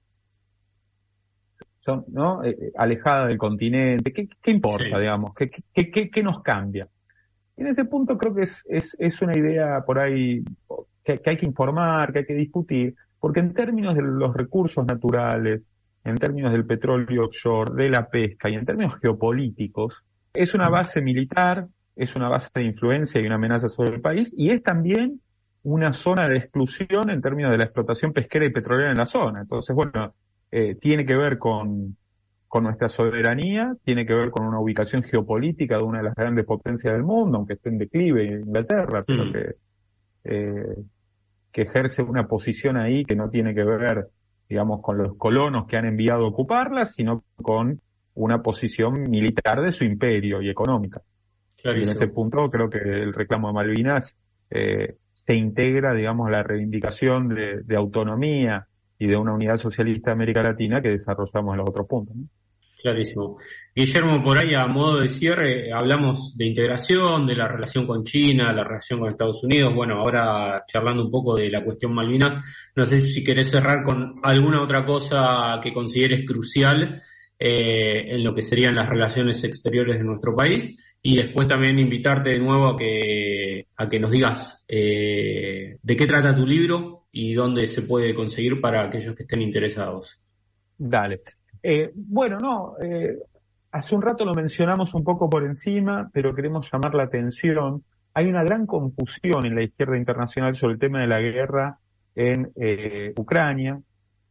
son, 1.80 2.04
¿no? 2.08 2.44
Eh, 2.44 2.50
eh, 2.50 2.72
alejada 2.76 3.26
del 3.26 3.38
continente, 3.38 4.12
¿qué, 4.12 4.50
importa, 4.50 4.98
digamos? 4.98 5.34
¿Qué, 5.34 5.50
qué, 5.74 6.10
qué, 6.10 6.22
nos 6.22 6.42
cambia? 6.42 6.88
Y 7.56 7.62
en 7.62 7.66
ese 7.68 7.84
punto 7.84 8.16
creo 8.16 8.34
que 8.34 8.42
es, 8.42 8.64
es, 8.68 8.96
es 8.98 9.20
una 9.20 9.36
idea 9.36 9.82
por 9.84 9.98
ahí 9.98 10.44
que, 11.04 11.20
hay 11.24 11.36
que 11.36 11.46
informar, 11.46 12.12
que 12.12 12.20
hay 12.20 12.24
que 12.24 12.34
discutir, 12.34 12.94
porque 13.18 13.40
en 13.40 13.52
términos 13.52 13.94
de 13.94 14.02
los 14.02 14.34
recursos 14.34 14.86
naturales, 14.86 15.62
en 16.04 16.16
términos 16.16 16.52
del 16.52 16.66
petróleo 16.66 17.26
offshore, 17.26 17.72
de 17.74 17.90
la 17.90 18.08
pesca 18.08 18.48
y 18.50 18.54
en 18.54 18.64
términos 18.64 18.94
geopolíticos, 19.00 20.02
es 20.34 20.54
una 20.54 20.68
base 20.68 21.02
militar, 21.02 21.66
es 21.94 22.16
una 22.16 22.28
base 22.28 22.48
de 22.54 22.64
influencia 22.64 23.20
y 23.20 23.26
una 23.26 23.36
amenaza 23.36 23.68
sobre 23.68 23.94
el 23.94 24.00
país 24.00 24.32
y 24.36 24.50
es 24.50 24.62
también 24.62 25.20
una 25.64 25.92
zona 25.92 26.28
de 26.28 26.38
exclusión 26.38 27.10
en 27.10 27.20
términos 27.20 27.52
de 27.52 27.58
la 27.58 27.64
explotación 27.64 28.12
pesquera 28.12 28.46
y 28.46 28.50
petrolera 28.50 28.90
en 28.90 28.96
la 28.96 29.06
zona. 29.06 29.42
Entonces, 29.42 29.76
bueno, 29.76 30.14
eh, 30.50 30.76
tiene 30.80 31.06
que 31.06 31.14
ver 31.14 31.38
con, 31.38 31.96
con 32.48 32.64
nuestra 32.64 32.88
soberanía, 32.88 33.76
tiene 33.84 34.04
que 34.04 34.14
ver 34.14 34.30
con 34.30 34.46
una 34.46 34.58
ubicación 34.58 35.02
geopolítica 35.04 35.78
de 35.78 35.84
una 35.84 35.98
de 35.98 36.04
las 36.04 36.14
grandes 36.14 36.44
potencias 36.44 36.92
del 36.94 37.04
mundo, 37.04 37.38
aunque 37.38 37.54
esté 37.54 37.68
en 37.68 37.78
declive 37.78 38.24
Inglaterra, 38.24 39.04
pero 39.06 39.26
mm. 39.26 39.32
que 39.32 39.54
eh, 40.24 40.76
que 41.52 41.62
ejerce 41.62 42.02
una 42.02 42.26
posición 42.26 42.76
ahí 42.76 43.04
que 43.04 43.14
no 43.14 43.28
tiene 43.28 43.54
que 43.54 43.62
ver, 43.62 44.08
digamos, 44.52 44.82
con 44.82 44.98
los 44.98 45.16
colonos 45.16 45.66
que 45.66 45.78
han 45.78 45.86
enviado 45.86 46.26
a 46.26 46.28
ocuparla, 46.28 46.84
sino 46.84 47.24
con 47.36 47.80
una 48.14 48.42
posición 48.42 49.08
militar 49.08 49.62
de 49.62 49.72
su 49.72 49.84
imperio 49.84 50.42
y 50.42 50.50
económica. 50.50 51.00
Y 51.64 51.68
en 51.68 51.88
ese 51.88 52.08
punto 52.08 52.50
creo 52.50 52.68
que 52.68 52.78
el 52.78 53.14
reclamo 53.14 53.48
de 53.48 53.54
Malvinas 53.54 54.14
eh, 54.50 54.96
se 55.14 55.34
integra, 55.34 55.94
digamos, 55.94 56.30
la 56.30 56.42
reivindicación 56.42 57.30
de, 57.30 57.76
autonomía 57.76 58.66
y 58.98 59.06
de 59.06 59.16
una 59.16 59.32
unidad 59.32 59.56
socialista 59.56 60.10
de 60.10 60.16
América 60.16 60.42
Latina 60.42 60.82
que 60.82 60.90
desarrollamos 60.90 61.54
en 61.54 61.58
los 61.60 61.70
otros 61.70 61.86
puntos. 61.86 62.14
Clarísimo. 62.82 63.38
Guillermo, 63.74 64.24
por 64.24 64.36
ahí 64.36 64.54
a 64.54 64.66
modo 64.66 65.00
de 65.00 65.08
cierre, 65.08 65.72
hablamos 65.72 66.36
de 66.36 66.46
integración, 66.46 67.28
de 67.28 67.36
la 67.36 67.46
relación 67.46 67.86
con 67.86 68.02
China, 68.02 68.52
la 68.52 68.64
relación 68.64 68.98
con 68.98 69.08
Estados 69.08 69.44
Unidos. 69.44 69.72
Bueno, 69.72 70.00
ahora 70.00 70.64
charlando 70.66 71.04
un 71.04 71.10
poco 71.10 71.36
de 71.36 71.48
la 71.48 71.64
cuestión 71.64 71.94
Malvinas, 71.94 72.42
no 72.74 72.84
sé 72.84 73.00
si 73.00 73.22
querés 73.22 73.52
cerrar 73.52 73.84
con 73.84 74.16
alguna 74.24 74.60
otra 74.60 74.84
cosa 74.84 75.60
que 75.62 75.72
consideres 75.72 76.26
crucial 76.26 77.00
eh, 77.38 78.14
en 78.14 78.24
lo 78.24 78.34
que 78.34 78.42
serían 78.42 78.74
las 78.74 78.88
relaciones 78.88 79.44
exteriores 79.44 79.98
de 79.98 80.04
nuestro 80.04 80.34
país 80.34 80.76
y 81.00 81.16
después 81.16 81.46
también 81.46 81.78
invitarte 81.78 82.30
de 82.30 82.40
nuevo 82.40 82.66
a 82.66 82.76
que, 82.76 83.68
a 83.76 83.88
que 83.88 84.00
nos 84.00 84.10
digas 84.10 84.64
eh, 84.66 85.78
de 85.80 85.96
qué 85.96 86.06
trata 86.06 86.34
tu 86.34 86.44
libro 86.44 87.06
y 87.12 87.34
dónde 87.34 87.68
se 87.68 87.82
puede 87.82 88.12
conseguir 88.12 88.60
para 88.60 88.84
aquellos 88.84 89.14
que 89.14 89.22
estén 89.22 89.40
interesados. 89.40 90.20
Dale. 90.76 91.20
Eh, 91.62 91.92
bueno, 91.94 92.38
no, 92.38 92.74
eh, 92.82 93.18
hace 93.70 93.94
un 93.94 94.02
rato 94.02 94.24
lo 94.24 94.34
mencionamos 94.34 94.94
un 94.94 95.04
poco 95.04 95.30
por 95.30 95.44
encima, 95.44 96.10
pero 96.12 96.34
queremos 96.34 96.68
llamar 96.70 96.94
la 96.94 97.04
atención. 97.04 97.84
Hay 98.14 98.26
una 98.26 98.42
gran 98.42 98.66
confusión 98.66 99.46
en 99.46 99.54
la 99.54 99.62
izquierda 99.62 99.96
internacional 99.96 100.56
sobre 100.56 100.74
el 100.74 100.80
tema 100.80 101.00
de 101.00 101.06
la 101.06 101.20
guerra 101.20 101.78
en 102.14 102.50
eh, 102.56 103.14
Ucrania 103.16 103.80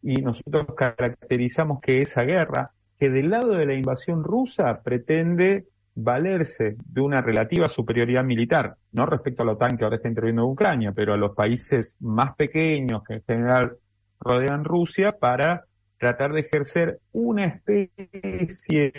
y 0.04 0.13
nosotros 0.22 0.67
caracterizamos 0.76 1.80
que 1.82 2.02
esa 2.02 2.24
guerra, 2.24 2.72
que 3.00 3.10
del 3.10 3.30
lado 3.30 3.54
de 3.54 3.65
la 3.65 3.74
invasión 3.74 4.24
rusa 4.24 4.82
pretende 4.84 5.65
valerse 5.96 6.76
de 6.86 7.02
una 7.02 7.22
relativa 7.22 7.67
superioridad 7.67 8.24
militar, 8.24 8.76
no 8.91 9.06
respecto 9.06 9.44
a 9.44 9.46
la 9.46 9.54
OTAN 9.54 9.78
que 9.78 9.84
ahora 9.84 9.98
está 9.98 10.08
interviniendo 10.08 10.44
en 10.44 10.52
Ucrania, 10.52 10.91
pero 10.94 11.13
a 11.13 11.17
los 11.17 11.36
países 11.36 11.98
más 12.00 12.36
pequeños 12.36 13.04
que 13.04 13.15
en 13.15 13.24
general 13.24 13.78
rodean 14.20 14.63
Rusia 14.63 15.17
para 15.20 15.65
tratar 16.02 16.34
de 16.34 16.40
ejercer 16.40 16.98
una 17.12 17.46
especie 17.46 18.92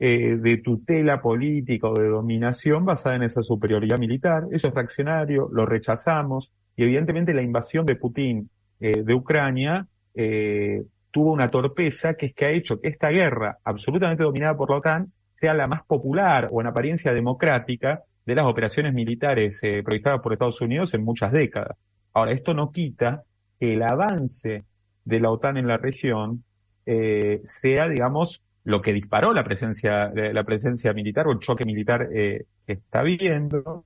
eh, 0.00 0.36
de 0.36 0.56
tutela 0.58 1.22
política 1.22 1.88
o 1.88 1.94
de 1.94 2.08
dominación 2.08 2.84
basada 2.84 3.14
en 3.14 3.22
esa 3.22 3.44
superioridad 3.44 3.98
militar. 3.98 4.42
Eso 4.50 4.66
es 4.66 4.74
reaccionario, 4.74 5.48
lo 5.52 5.64
rechazamos 5.64 6.50
y 6.74 6.82
evidentemente 6.82 7.32
la 7.32 7.42
invasión 7.42 7.86
de 7.86 7.94
Putin 7.94 8.50
eh, 8.80 9.04
de 9.04 9.14
Ucrania 9.14 9.86
eh, 10.12 10.82
tuvo 11.12 11.30
una 11.32 11.52
torpeza 11.52 12.14
que 12.14 12.26
es 12.26 12.34
que 12.34 12.46
ha 12.46 12.50
hecho 12.50 12.80
que 12.80 12.88
esta 12.88 13.10
guerra, 13.10 13.58
absolutamente 13.62 14.24
dominada 14.24 14.56
por 14.56 14.70
la 14.70 14.78
OTAN, 14.78 15.12
sea 15.34 15.54
la 15.54 15.68
más 15.68 15.84
popular 15.84 16.48
o 16.50 16.60
en 16.60 16.66
apariencia 16.66 17.12
democrática 17.12 18.02
de 18.26 18.34
las 18.34 18.46
operaciones 18.46 18.92
militares 18.92 19.60
eh, 19.62 19.84
por 19.84 20.32
Estados 20.32 20.60
Unidos 20.60 20.94
en 20.94 21.04
muchas 21.04 21.30
décadas. 21.30 21.78
Ahora, 22.12 22.32
esto 22.32 22.54
no 22.54 22.72
quita 22.72 23.22
que 23.60 23.74
el 23.74 23.82
avance 23.84 24.64
de 25.04 25.20
la 25.20 25.30
OTAN 25.30 25.56
en 25.56 25.66
la 25.66 25.76
región 25.76 26.44
eh, 26.86 27.40
sea, 27.44 27.88
digamos, 27.88 28.42
lo 28.64 28.80
que 28.80 28.92
disparó 28.92 29.32
la 29.32 29.44
presencia, 29.44 30.10
la 30.14 30.44
presencia 30.44 30.92
militar 30.92 31.26
o 31.26 31.32
el 31.32 31.38
choque 31.38 31.64
militar 31.64 32.08
eh, 32.12 32.44
que 32.66 32.72
está 32.72 33.02
viendo. 33.02 33.84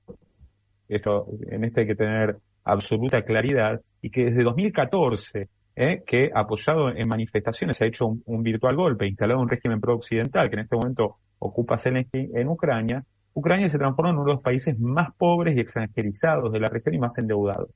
Esto, 0.87 1.27
en 1.49 1.65
este 1.65 1.81
hay 1.81 1.87
que 1.87 1.95
tener 1.95 2.37
absoluta 2.63 3.21
claridad 3.23 3.81
y 4.01 4.09
que 4.09 4.25
desde 4.25 4.43
2014, 4.43 5.49
eh, 5.75 6.03
que 6.05 6.31
apoyado 6.33 6.89
en 6.89 7.07
manifestaciones 7.07 7.81
ha 7.81 7.85
hecho 7.85 8.07
un, 8.07 8.43
virtual 8.43 8.75
golpe, 8.75 9.07
instalado 9.07 9.39
un 9.39 9.49
régimen 9.49 9.79
pro-occidental 9.79 10.49
que 10.49 10.55
en 10.55 10.61
este 10.61 10.75
momento 10.75 11.17
ocupa 11.39 11.77
Zelensky 11.77 12.29
en 12.33 12.47
Ucrania, 12.47 13.03
Ucrania 13.33 13.69
se 13.69 13.77
transforma 13.77 14.09
en 14.09 14.17
uno 14.17 14.25
de 14.25 14.33
los 14.33 14.41
países 14.41 14.77
más 14.79 15.13
pobres 15.15 15.55
y 15.55 15.59
extranjerizados 15.59 16.51
de 16.51 16.59
la 16.59 16.67
región 16.67 16.95
y 16.95 16.99
más 16.99 17.17
endeudados. 17.17 17.69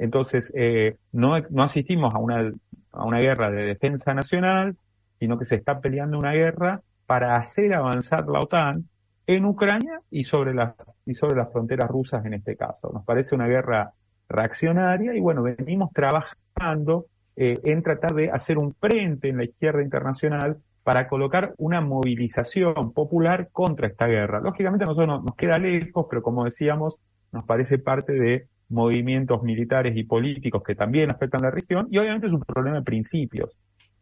Entonces, 0.00 0.52
eh, 0.54 0.96
no, 1.12 1.38
no 1.50 1.62
asistimos 1.62 2.12
a 2.12 2.18
una, 2.18 2.52
a 2.92 3.04
una 3.04 3.18
guerra 3.18 3.50
de 3.50 3.62
defensa 3.62 4.14
nacional, 4.14 4.76
sino 5.18 5.38
que 5.38 5.44
se 5.44 5.56
está 5.56 5.80
peleando 5.80 6.18
una 6.18 6.32
guerra 6.32 6.82
para 7.06 7.36
hacer 7.36 7.74
avanzar 7.74 8.26
la 8.28 8.40
OTAN 8.40 8.88
en 9.26 9.44
Ucrania 9.44 10.00
y 10.10 10.24
sobre 10.24 10.54
las, 10.54 10.74
y 11.06 11.14
sobre 11.14 11.36
las 11.36 11.52
fronteras 11.52 11.88
rusas 11.88 12.24
en 12.24 12.34
este 12.34 12.56
caso. 12.56 12.90
Nos 12.92 13.04
parece 13.04 13.34
una 13.34 13.46
guerra 13.46 13.92
reaccionaria 14.28 15.14
y 15.14 15.20
bueno, 15.20 15.42
venimos 15.42 15.90
trabajando 15.92 17.06
eh, 17.36 17.58
en 17.64 17.82
tratar 17.82 18.14
de 18.14 18.30
hacer 18.30 18.58
un 18.58 18.74
frente 18.74 19.28
en 19.28 19.36
la 19.36 19.44
izquierda 19.44 19.82
internacional 19.82 20.58
para 20.82 21.08
colocar 21.08 21.54
una 21.58 21.80
movilización 21.80 22.92
popular 22.92 23.48
contra 23.52 23.88
esta 23.88 24.06
guerra. 24.06 24.40
Lógicamente 24.40 24.84
a 24.84 24.88
nosotros 24.88 25.22
nos 25.22 25.36
queda 25.36 25.58
lejos, 25.58 26.06
pero 26.08 26.22
como 26.22 26.44
decíamos, 26.44 26.98
nos 27.32 27.44
parece 27.44 27.78
parte 27.78 28.12
de 28.12 28.46
movimientos 28.70 29.42
militares 29.42 29.96
y 29.96 30.04
políticos 30.04 30.62
que 30.64 30.74
también 30.74 31.10
afectan 31.10 31.42
la 31.42 31.50
región 31.50 31.88
y 31.90 31.98
obviamente 31.98 32.28
es 32.28 32.32
un 32.32 32.40
problema 32.40 32.78
de 32.78 32.84
principios. 32.84 33.56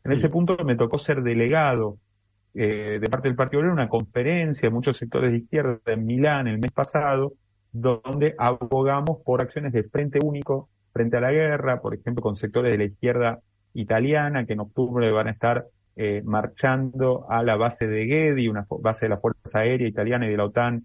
En 0.04 0.12
ese 0.12 0.28
punto 0.28 0.56
me 0.64 0.76
tocó 0.76 0.98
ser 0.98 1.22
delegado 1.22 1.98
eh, 2.54 2.98
de 3.00 3.08
parte 3.08 3.28
del 3.28 3.36
Partido 3.36 3.60
Obrero 3.60 3.72
en 3.74 3.80
una 3.80 3.88
conferencia 3.88 4.68
de 4.68 4.74
muchos 4.74 4.96
sectores 4.96 5.32
de 5.32 5.38
izquierda 5.38 5.80
en 5.86 6.06
Milán 6.06 6.46
el 6.48 6.58
mes 6.58 6.72
pasado, 6.72 7.32
donde 7.72 8.34
abogamos 8.38 9.18
por 9.24 9.42
acciones 9.42 9.72
de 9.72 9.82
frente 9.84 10.18
único 10.22 10.68
frente 10.92 11.16
a 11.16 11.20
la 11.20 11.32
guerra, 11.32 11.80
por 11.80 11.94
ejemplo, 11.94 12.22
con 12.22 12.36
sectores 12.36 12.72
de 12.72 12.78
la 12.78 12.84
izquierda 12.84 13.40
italiana 13.74 14.44
que 14.46 14.54
en 14.54 14.60
octubre 14.60 15.10
van 15.12 15.28
a 15.28 15.30
estar 15.30 15.66
eh, 15.96 16.22
marchando 16.24 17.26
a 17.28 17.42
la 17.42 17.56
base 17.56 17.86
de 17.86 18.06
Gedi, 18.06 18.48
una 18.48 18.66
base 18.80 19.06
de 19.06 19.10
la 19.10 19.18
Fuerza 19.18 19.60
Aérea 19.60 19.88
Italiana 19.88 20.26
y 20.26 20.30
de 20.30 20.36
la 20.36 20.44
OTAN 20.44 20.84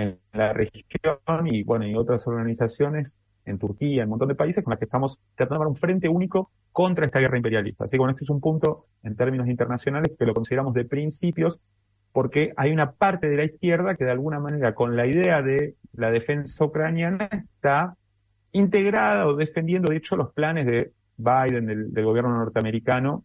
en 0.00 0.18
la 0.32 0.52
región 0.52 1.46
y 1.46 1.62
bueno, 1.62 1.86
y 1.86 1.94
otras 1.94 2.26
organizaciones 2.26 3.18
en 3.44 3.58
Turquía, 3.58 4.02
en 4.02 4.08
un 4.08 4.10
montón 4.10 4.28
de 4.28 4.34
países 4.34 4.64
con 4.64 4.72
las 4.72 4.78
que 4.78 4.84
estamos 4.84 5.18
tratando 5.34 5.64
de 5.64 5.70
un 5.70 5.76
frente 5.76 6.08
único 6.08 6.50
contra 6.72 7.06
esta 7.06 7.20
guerra 7.20 7.36
imperialista. 7.36 7.84
Así 7.84 7.92
que 7.92 7.98
bueno, 7.98 8.12
este 8.12 8.24
es 8.24 8.30
un 8.30 8.40
punto 8.40 8.86
en 9.02 9.16
términos 9.16 9.48
internacionales 9.48 10.14
que 10.18 10.26
lo 10.26 10.34
consideramos 10.34 10.74
de 10.74 10.84
principios 10.84 11.60
porque 12.12 12.52
hay 12.56 12.72
una 12.72 12.92
parte 12.92 13.28
de 13.28 13.36
la 13.36 13.44
izquierda 13.44 13.94
que 13.94 14.04
de 14.04 14.10
alguna 14.10 14.40
manera 14.40 14.74
con 14.74 14.96
la 14.96 15.06
idea 15.06 15.42
de 15.42 15.74
la 15.92 16.10
defensa 16.10 16.64
ucraniana 16.64 17.28
está 17.32 17.94
integrada 18.52 19.26
o 19.26 19.36
defendiendo 19.36 19.90
de 19.90 19.98
hecho 19.98 20.16
los 20.16 20.32
planes 20.32 20.66
de 20.66 20.92
Biden, 21.16 21.66
del, 21.66 22.04
gobierno 22.04 22.36
norteamericano, 22.36 23.24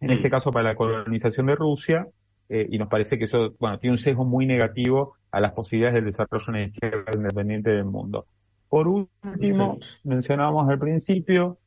en 0.00 0.10
este 0.10 0.30
caso 0.30 0.50
para 0.50 0.70
la 0.70 0.74
colonización 0.74 1.46
de 1.46 1.54
Rusia, 1.54 2.06
eh, 2.48 2.66
y 2.70 2.78
nos 2.78 2.88
parece 2.88 3.18
que 3.18 3.24
eso, 3.24 3.54
bueno, 3.58 3.78
tiene 3.78 3.92
un 3.92 3.98
sesgo 3.98 4.24
muy 4.24 4.46
negativo 4.46 5.15
a 5.30 5.40
las 5.40 5.52
posibilidades 5.52 5.94
del 5.96 6.06
desarrollo 6.06 6.44
de 6.46 6.50
una 6.50 6.64
izquierda 6.64 7.10
independiente 7.14 7.70
del 7.70 7.84
mundo. 7.84 8.26
Por 8.68 8.88
último, 8.88 9.78
mencionábamos 10.04 10.68
al 10.68 10.78
principio, 10.78 11.58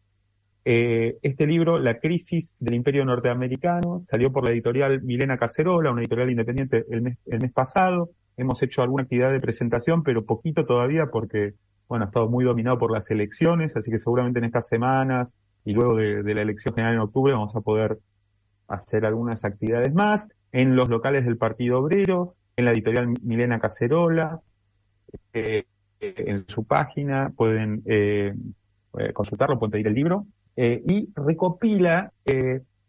eh, 0.65 1.17
este 1.21 1.47
libro, 1.47 1.79
La 1.79 1.99
crisis 1.99 2.55
del 2.59 2.75
imperio 2.75 3.05
norteamericano, 3.05 4.03
salió 4.11 4.31
por 4.31 4.43
la 4.43 4.51
editorial 4.51 5.01
Milena 5.01 5.37
Cacerola, 5.37 5.91
una 5.91 6.01
editorial 6.01 6.29
independiente 6.29 6.85
el 6.89 7.01
mes, 7.01 7.17
el 7.25 7.39
mes 7.39 7.53
pasado. 7.53 8.09
Hemos 8.37 8.61
hecho 8.61 8.81
alguna 8.81 9.03
actividad 9.03 9.31
de 9.31 9.39
presentación, 9.39 10.03
pero 10.03 10.25
poquito 10.25 10.65
todavía 10.65 11.07
porque, 11.07 11.53
bueno, 11.87 12.05
ha 12.05 12.07
estado 12.07 12.29
muy 12.29 12.43
dominado 12.43 12.77
por 12.77 12.91
las 12.91 13.09
elecciones, 13.11 13.75
así 13.75 13.91
que 13.91 13.99
seguramente 13.99 14.39
en 14.39 14.45
estas 14.45 14.67
semanas 14.67 15.37
y 15.65 15.73
luego 15.73 15.95
de, 15.95 16.23
de 16.23 16.33
la 16.35 16.41
elección 16.41 16.73
general 16.73 16.95
en 16.95 17.01
octubre 17.01 17.33
vamos 17.33 17.55
a 17.55 17.61
poder 17.61 17.97
hacer 18.67 19.05
algunas 19.05 19.43
actividades 19.45 19.93
más 19.93 20.29
en 20.51 20.75
los 20.75 20.89
locales 20.89 21.25
del 21.25 21.37
Partido 21.37 21.79
Obrero, 21.79 22.35
en 22.59 22.65
la 22.65 22.71
editorial 22.71 23.13
Milena 23.23 23.59
Cacerola, 23.59 24.41
eh, 25.33 25.63
en 25.99 26.45
su 26.47 26.65
página 26.65 27.31
pueden 27.35 27.81
eh, 27.85 28.33
eh, 28.97 29.13
consultarlo, 29.13 29.57
pueden 29.57 29.71
pedir 29.71 29.87
el 29.87 29.93
libro, 29.93 30.25
y 30.55 31.07
recopila 31.15 32.11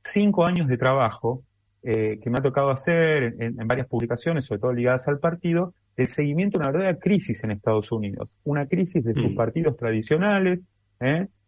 cinco 0.03 0.45
años 0.45 0.67
de 0.67 0.77
trabajo 0.77 1.45
que 1.83 2.21
me 2.25 2.39
ha 2.39 2.43
tocado 2.43 2.71
hacer 2.71 3.37
en, 3.39 3.57
varias 3.69 3.87
publicaciones, 3.87 4.47
sobre 4.47 4.61
todo 4.61 4.73
ligadas 4.73 5.07
al 5.07 5.21
partido, 5.21 5.73
el 5.97 6.09
seguimiento 6.09 6.59
de 6.59 6.63
una 6.63 6.73
verdadera 6.73 6.99
crisis 6.99 7.45
en 7.45 7.53
Estados 7.53 7.93
Unidos, 7.93 8.37
una 8.43 8.67
crisis 8.67 9.05
de 9.05 9.15
sus 9.15 9.31
mm. 9.31 9.37
partidos 9.37 9.77
tradicionales, 9.77 10.67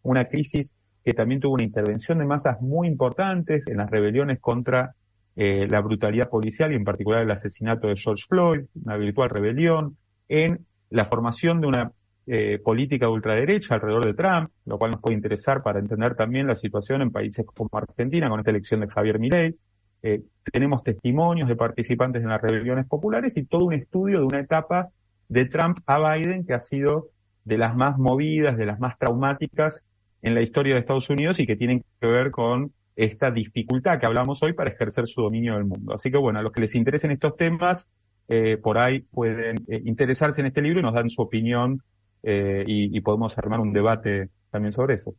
una 0.03 0.27
crisis 0.27 0.73
que 1.05 1.11
también 1.11 1.41
tuvo 1.41 1.55
una 1.55 1.65
intervención 1.65 2.19
de 2.19 2.25
masas 2.25 2.61
muy 2.61 2.87
importantes 2.87 3.67
en 3.67 3.79
las 3.79 3.91
rebeliones 3.91 4.39
contra 4.39 4.95
eh, 5.35 5.67
la 5.69 5.81
brutalidad 5.81 6.29
policial 6.29 6.73
y 6.73 6.77
en 6.77 6.85
particular 6.85 7.23
el 7.23 7.31
asesinato 7.31 7.89
de 7.89 7.97
George 7.97 8.25
Floyd, 8.29 8.65
una 8.85 8.97
virtual 8.97 9.31
rebelión, 9.31 9.97
en 10.29 10.67
la 10.91 11.05
formación 11.05 11.61
de 11.61 11.67
una 11.67 11.93
eh, 12.27 12.61
política 12.63 13.07
de 13.07 13.13
ultraderecha 13.13 13.75
alrededor 13.75 14.05
de 14.07 14.15
Trump, 14.15 14.51
lo 14.67 14.79
cual 14.79 14.93
nos 14.93 15.01
puede 15.01 15.17
interesar 15.17 15.63
para 15.63 15.81
entender 15.81 16.15
también 16.15 16.47
la 16.47 16.55
situación 16.55 17.03
en 17.03 17.11
países 17.11 17.45
como 17.47 17.71
Argentina 17.73 18.29
con 18.29 18.41
esta 18.41 18.51
elección 18.51 18.81
de 18.81 18.89
Javier 18.89 19.19
Milei. 19.19 19.55
Eh, 20.03 20.23
tenemos 20.53 20.83
testimonios 20.83 21.49
de 21.49 21.57
participantes 21.57 22.23
en 22.23 22.29
las 22.29 22.41
rebeliones 22.41 22.87
populares 22.87 23.37
y 23.37 23.45
todo 23.45 23.65
un 23.65 23.73
estudio 23.73 24.19
de 24.21 24.25
una 24.25 24.41
etapa 24.41 24.89
de 25.29 25.47
Trump 25.47 25.79
a 25.87 25.99
Biden 25.99 26.45
que 26.45 26.55
ha 26.55 26.61
sido 26.61 27.09
de 27.45 27.59
las 27.59 27.75
más 27.75 27.99
movidas, 27.99 28.57
de 28.57 28.67
las 28.67 28.79
más 28.79 28.99
traumáticas 28.99 29.83
en 30.21 30.35
la 30.35 30.43
historia 30.43 30.75
de 30.75 30.81
Estados 30.81 31.11
Unidos 31.11 31.41
y 31.41 31.47
que 31.47 31.57
tienen 31.57 31.85
que 32.01 32.07
ver 32.07 32.31
con 32.31 32.73
esta 32.97 33.31
dificultad 33.31 33.99
que 33.99 34.07
hablamos 34.07 34.43
hoy 34.43 34.53
para 34.53 34.71
ejercer 34.71 35.07
su 35.07 35.23
dominio 35.23 35.55
del 35.55 35.65
mundo. 35.65 35.95
Así 35.95 36.11
que 36.11 36.19
bueno, 36.19 36.39
a 36.39 36.43
los 36.43 36.53
que 36.53 36.61
les 36.61 36.75
interesen 36.75 37.11
estos 37.11 37.37
temas, 37.37 37.89
eh, 38.29 38.57
por 38.57 38.79
ahí 38.79 39.01
pueden 39.01 39.57
eh, 39.69 39.83
interesarse 39.85 40.41
en 40.41 40.49
este 40.49 40.63
libro 40.63 40.81
y 40.81 40.83
nos 40.83 40.95
dan 40.95 41.11
su 41.11 41.23
opinión 41.23 41.83
eh, 42.23 42.63
y, 42.67 43.01
podemos 43.01 43.37
armar 43.37 43.61
un 43.61 43.73
debate 43.73 44.29
también 44.51 44.73
sobre 44.73 44.95
eso. 44.95 45.15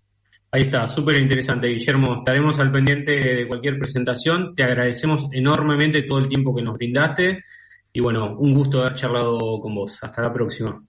Ahí 0.52 0.64
está, 0.64 0.88
súper 0.88 1.18
interesante, 1.18 1.68
Guillermo. 1.68 2.20
Estaremos 2.20 2.60
al 2.60 2.72
pendiente 2.72 3.14
de 3.14 3.48
cualquier 3.48 3.80
presentación. 3.80 4.54
Te 4.56 4.64
agradecemos 4.64 5.28
enormemente 5.32 6.04
todo 6.04 6.20
el 6.20 6.30
tiempo 6.30 6.56
que 6.56 6.62
nos 6.62 6.76
brindaste. 6.76 7.44
Y 7.92 8.00
bueno, 8.02 8.38
un 8.38 8.54
gusto 8.54 8.82
haber 8.82 8.96
charlado 8.96 9.60
con 9.60 9.76
vos. 9.76 10.04
Hasta 10.04 10.22
la 10.22 10.32
próxima. 10.32 10.82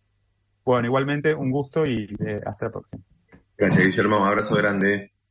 Bueno, 0.64 0.86
igualmente 0.86 1.34
un 1.34 1.50
gusto 1.50 1.84
y 1.84 2.14
eh, 2.24 2.40
hasta 2.44 2.66
la 2.66 2.72
próxima. 2.72 3.02
Gracias, 3.56 3.86
Guillermo. 3.86 4.18
Un 4.20 4.28
abrazo 4.28 4.54
grande. 4.56 5.13